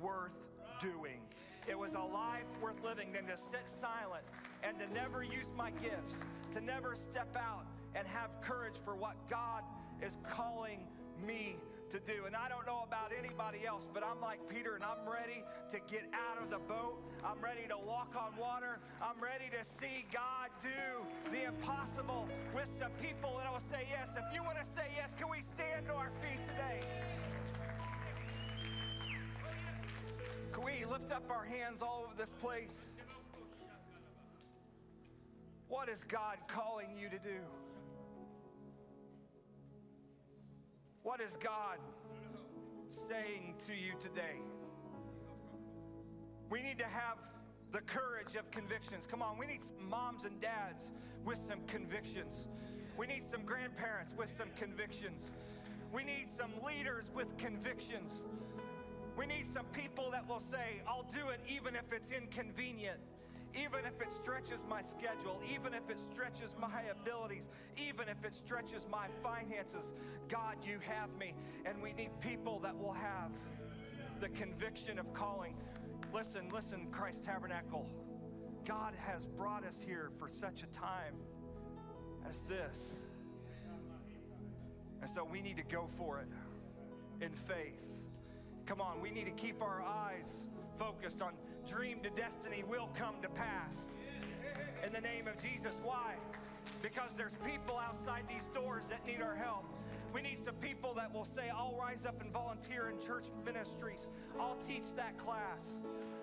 worth 0.00 0.32
doing. 0.80 1.20
It 1.68 1.78
was 1.78 1.94
a 1.94 2.00
life 2.00 2.44
worth 2.60 2.82
living 2.84 3.12
than 3.12 3.26
to 3.26 3.36
sit 3.36 3.66
silent 3.66 4.24
and 4.62 4.78
to 4.78 4.92
never 4.92 5.22
use 5.22 5.50
my 5.56 5.70
gifts, 5.70 6.14
to 6.52 6.60
never 6.60 6.94
step 6.94 7.36
out 7.36 7.66
and 7.94 8.06
have 8.06 8.30
courage 8.42 8.76
for 8.84 8.94
what 8.94 9.16
God 9.30 9.62
is 10.02 10.18
calling 10.22 10.86
me 11.26 11.56
to 11.90 12.00
do. 12.00 12.24
And 12.26 12.34
I 12.34 12.48
don't 12.48 12.66
know 12.66 12.84
about 12.86 13.12
anybody 13.16 13.66
else, 13.66 13.88
but 13.92 14.02
I'm 14.02 14.20
like 14.20 14.40
Peter 14.48 14.74
and 14.74 14.84
I'm 14.84 15.08
ready 15.08 15.44
to 15.70 15.78
get 15.90 16.04
out 16.12 16.42
of 16.42 16.50
the 16.50 16.58
boat. 16.58 17.02
I'm 17.24 17.40
ready 17.40 17.66
to 17.68 17.76
walk 17.76 18.14
on 18.16 18.36
water. 18.38 18.78
I'm 19.02 19.22
ready 19.22 19.50
to 19.50 19.62
see 19.80 20.04
God 20.12 20.50
do 20.62 21.30
the 21.30 21.44
impossible 21.44 22.28
with 22.54 22.68
some 22.78 22.92
people 23.02 23.40
that 23.42 23.52
will 23.52 23.64
say 23.70 23.86
yes. 23.90 24.08
If 24.16 24.34
you 24.34 24.42
want 24.42 24.58
to 24.58 24.64
say 24.76 24.88
yes, 24.96 25.12
can 25.18 25.28
we 25.28 25.38
stand 25.54 25.86
to 25.86 25.94
our 25.94 26.10
feet 26.22 26.42
today? 26.44 26.80
Can 30.52 30.64
we 30.64 30.84
lift 30.84 31.12
up 31.12 31.30
our 31.30 31.44
hands 31.44 31.82
all 31.82 32.04
over 32.06 32.14
this 32.16 32.32
place? 32.40 32.94
What 35.68 35.88
is 35.88 36.04
God 36.04 36.38
calling 36.46 36.88
you 36.96 37.08
to 37.08 37.18
do? 37.18 37.40
What 41.04 41.20
is 41.20 41.36
God 41.38 41.76
saying 42.88 43.56
to 43.66 43.74
you 43.74 43.92
today? 44.00 44.40
We 46.48 46.62
need 46.62 46.78
to 46.78 46.86
have 46.86 47.18
the 47.72 47.82
courage 47.82 48.36
of 48.36 48.50
convictions. 48.50 49.06
Come 49.06 49.20
on, 49.20 49.36
we 49.36 49.44
need 49.44 49.62
some 49.62 49.86
moms 49.90 50.24
and 50.24 50.40
dads 50.40 50.92
with 51.22 51.38
some 51.46 51.58
convictions. 51.66 52.46
We 52.96 53.06
need 53.06 53.22
some 53.30 53.42
grandparents 53.42 54.14
with 54.16 54.34
some 54.34 54.48
convictions. 54.56 55.24
We 55.92 56.04
need 56.04 56.26
some 56.34 56.52
leaders 56.66 57.10
with 57.14 57.36
convictions. 57.36 58.14
We 59.14 59.26
need 59.26 59.44
some 59.44 59.66
people 59.74 60.10
that 60.12 60.26
will 60.26 60.40
say, 60.40 60.80
I'll 60.88 61.06
do 61.12 61.28
it 61.28 61.40
even 61.46 61.76
if 61.76 61.92
it's 61.92 62.12
inconvenient 62.12 62.98
even 63.54 63.84
if 63.86 64.00
it 64.00 64.10
stretches 64.10 64.64
my 64.68 64.82
schedule, 64.82 65.40
even 65.52 65.74
if 65.74 65.88
it 65.88 65.98
stretches 65.98 66.56
my 66.60 66.82
abilities, 66.90 67.48
even 67.76 68.08
if 68.08 68.24
it 68.24 68.34
stretches 68.34 68.86
my 68.90 69.06
finances, 69.22 69.94
God, 70.28 70.56
you 70.64 70.78
have 70.80 71.14
me. 71.18 71.34
And 71.64 71.80
we 71.82 71.92
need 71.92 72.10
people 72.20 72.58
that 72.60 72.76
will 72.76 72.92
have 72.92 73.30
the 74.20 74.28
conviction 74.30 74.98
of 74.98 75.12
calling. 75.14 75.54
Listen, 76.12 76.48
listen, 76.52 76.88
Christ 76.90 77.24
Tabernacle. 77.24 77.88
God 78.64 78.94
has 78.96 79.26
brought 79.26 79.64
us 79.64 79.80
here 79.84 80.10
for 80.18 80.28
such 80.28 80.62
a 80.62 80.66
time 80.66 81.14
as 82.28 82.40
this. 82.42 83.00
And 85.00 85.10
so 85.10 85.22
we 85.22 85.42
need 85.42 85.58
to 85.58 85.64
go 85.64 85.86
for 85.98 86.20
it 86.20 86.28
in 87.24 87.32
faith. 87.32 87.82
Come 88.66 88.80
on, 88.80 89.00
we 89.02 89.10
need 89.10 89.26
to 89.26 89.32
keep 89.32 89.62
our 89.62 89.82
eyes 89.82 90.26
focused 90.78 91.20
on 91.20 91.34
dream 91.66 92.00
to 92.02 92.10
destiny 92.10 92.64
will 92.68 92.88
come 92.96 93.16
to 93.22 93.28
pass. 93.28 93.76
In 94.86 94.92
the 94.92 95.00
name 95.00 95.26
of 95.26 95.42
Jesus. 95.42 95.80
Why? 95.82 96.14
Because 96.82 97.14
there's 97.16 97.36
people 97.44 97.78
outside 97.78 98.24
these 98.28 98.46
doors 98.54 98.84
that 98.88 99.06
need 99.06 99.22
our 99.22 99.34
help. 99.34 99.64
We 100.12 100.22
need 100.22 100.38
some 100.38 100.54
people 100.56 100.94
that 100.94 101.12
will 101.12 101.24
say, 101.24 101.50
I'll 101.50 101.76
rise 101.76 102.06
up 102.06 102.20
and 102.20 102.32
volunteer 102.32 102.88
in 102.88 103.04
church 103.04 103.26
ministries. 103.44 104.06
I'll 104.38 104.58
teach 104.68 104.84
that 104.96 105.18
class. 105.18 105.66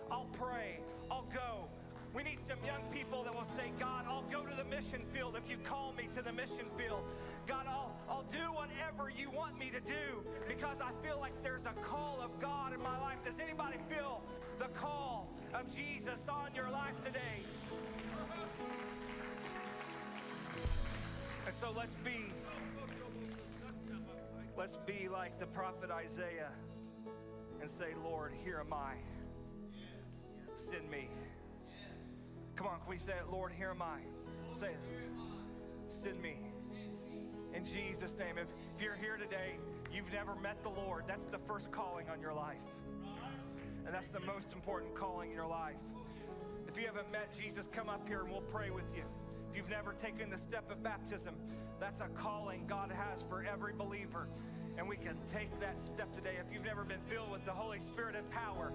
I'll 0.09 0.29
pray. 0.31 0.79
I'll 1.09 1.27
go. 1.33 1.67
We 2.13 2.23
need 2.23 2.39
some 2.45 2.57
young 2.65 2.83
people 2.91 3.23
that 3.23 3.33
will 3.33 3.47
say, 3.55 3.71
God, 3.79 4.05
I'll 4.07 4.25
go 4.31 4.43
to 4.43 4.55
the 4.55 4.65
mission 4.65 5.01
field 5.13 5.35
if 5.37 5.49
you 5.49 5.57
call 5.63 5.93
me 5.97 6.09
to 6.15 6.21
the 6.21 6.33
mission 6.33 6.67
field. 6.77 7.03
God, 7.47 7.65
I'll, 7.67 7.95
I'll 8.09 8.25
do 8.31 8.51
whatever 8.51 9.09
you 9.09 9.29
want 9.31 9.57
me 9.57 9.69
to 9.69 9.79
do 9.79 10.21
because 10.47 10.81
I 10.81 10.91
feel 11.05 11.19
like 11.19 11.31
there's 11.41 11.65
a 11.65 11.73
call 11.81 12.19
of 12.21 12.37
God 12.39 12.73
in 12.73 12.81
my 12.81 12.99
life. 12.99 13.17
Does 13.23 13.39
anybody 13.39 13.77
feel 13.89 14.21
the 14.61 14.67
call 14.77 15.27
of 15.53 15.75
Jesus 15.75 16.27
on 16.29 16.53
your 16.55 16.69
life 16.69 17.01
today. 17.03 17.19
And 21.45 21.55
so 21.55 21.73
let's 21.75 21.95
be 21.95 22.31
let's 24.55 24.77
be 24.85 25.07
like 25.11 25.39
the 25.39 25.47
prophet 25.47 25.89
Isaiah 25.89 26.51
and 27.59 27.69
say, 27.69 27.93
Lord, 28.03 28.33
here 28.43 28.63
am 28.63 28.73
I. 28.73 28.93
Send 30.55 30.89
me. 30.89 31.09
Come 32.55 32.67
on, 32.67 32.79
can 32.79 32.89
we 32.89 32.97
say 32.97 33.13
it? 33.13 33.31
Lord, 33.31 33.51
here 33.51 33.69
am 33.69 33.81
I. 33.81 33.99
Say 34.53 34.67
it. 34.67 34.79
Send 35.87 36.21
me. 36.21 36.37
In 37.53 37.65
Jesus' 37.65 38.17
name. 38.17 38.37
If, 38.37 38.47
if 38.75 38.81
you're 38.81 38.95
here 38.95 39.17
today, 39.17 39.57
you've 39.93 40.11
never 40.11 40.35
met 40.35 40.61
the 40.63 40.69
Lord, 40.69 41.03
that's 41.07 41.25
the 41.25 41.39
first 41.39 41.71
calling 41.71 42.09
on 42.09 42.21
your 42.21 42.33
life. 42.33 42.63
And 43.85 43.93
that's 43.93 44.09
the 44.09 44.21
most 44.21 44.53
important 44.53 44.93
calling 44.95 45.31
in 45.31 45.35
your 45.35 45.47
life. 45.47 45.75
If 46.67 46.77
you 46.77 46.85
haven't 46.85 47.11
met 47.11 47.33
Jesus, 47.37 47.67
come 47.71 47.89
up 47.89 48.07
here 48.07 48.21
and 48.21 48.29
we'll 48.29 48.41
pray 48.41 48.69
with 48.69 48.95
you. 48.95 49.03
If 49.49 49.57
you've 49.57 49.69
never 49.69 49.93
taken 49.93 50.29
the 50.29 50.37
step 50.37 50.71
of 50.71 50.81
baptism, 50.81 51.35
that's 51.79 51.99
a 51.99 52.07
calling 52.09 52.65
God 52.67 52.91
has 52.91 53.23
for 53.27 53.43
every 53.43 53.73
believer. 53.73 54.29
And 54.77 54.87
we 54.87 54.95
can 54.95 55.17
take 55.33 55.59
that 55.59 55.79
step 55.79 56.13
today. 56.13 56.35
If 56.39 56.53
you've 56.53 56.63
never 56.63 56.85
been 56.85 57.01
filled 57.09 57.31
with 57.31 57.43
the 57.43 57.51
Holy 57.51 57.79
Spirit 57.79 58.15
and 58.15 58.29
power, 58.29 58.71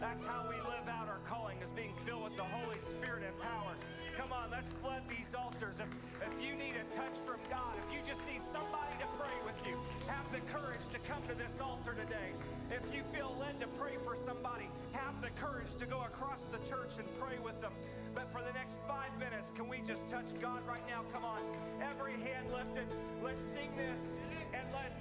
that's 0.00 0.24
how 0.24 0.48
we 0.48 0.56
live 0.64 0.88
out 0.88 1.06
our 1.12 1.20
calling, 1.28 1.60
is 1.62 1.70
being 1.70 1.92
filled 2.08 2.24
with 2.24 2.36
the 2.36 2.48
Holy 2.56 2.80
Spirit 2.80 3.22
and 3.22 3.36
power. 3.38 3.76
Come 4.16 4.32
on, 4.32 4.50
let's 4.50 4.72
flood 4.80 5.04
these 5.08 5.28
altars. 5.36 5.76
If, 5.76 5.92
if 6.24 6.34
you 6.40 6.56
need 6.56 6.74
a 6.80 6.88
touch 6.96 7.20
from 7.28 7.36
God, 7.52 7.76
if 7.76 7.86
you 7.92 8.00
just 8.00 8.24
need 8.24 8.40
somebody 8.48 8.96
to 8.96 9.06
pray 9.20 9.36
with 9.44 9.60
you, 9.68 9.76
have 10.08 10.24
the 10.32 10.40
courage 10.48 10.82
to 10.92 10.98
come 11.04 11.20
to 11.28 11.36
this 11.36 11.52
altar 11.60 11.92
today. 11.92 12.32
If 12.72 12.82
you 12.92 13.04
feel 13.12 13.36
led 13.38 13.60
to 13.60 13.68
pray 13.76 14.00
for 14.04 14.16
somebody, 14.16 14.72
have 14.92 15.20
the 15.20 15.30
courage 15.36 15.72
to 15.78 15.86
go 15.86 16.00
across 16.08 16.48
the 16.48 16.60
church 16.64 16.96
and 16.96 17.06
pray 17.20 17.36
with 17.40 17.60
them. 17.60 17.72
But 18.14 18.32
for 18.32 18.40
the 18.40 18.52
next 18.56 18.80
five 18.88 19.12
minutes, 19.20 19.52
can 19.54 19.68
we 19.68 19.84
just 19.86 20.08
touch 20.08 20.28
God 20.40 20.64
right 20.66 20.84
now? 20.88 21.04
Come 21.12 21.24
on. 21.24 21.44
Every 21.78 22.16
hand 22.24 22.48
lifted. 22.50 22.88
Let's 23.22 23.40
sing 23.52 23.70
this 23.76 24.00
and 24.52 24.66
let's 24.72 24.99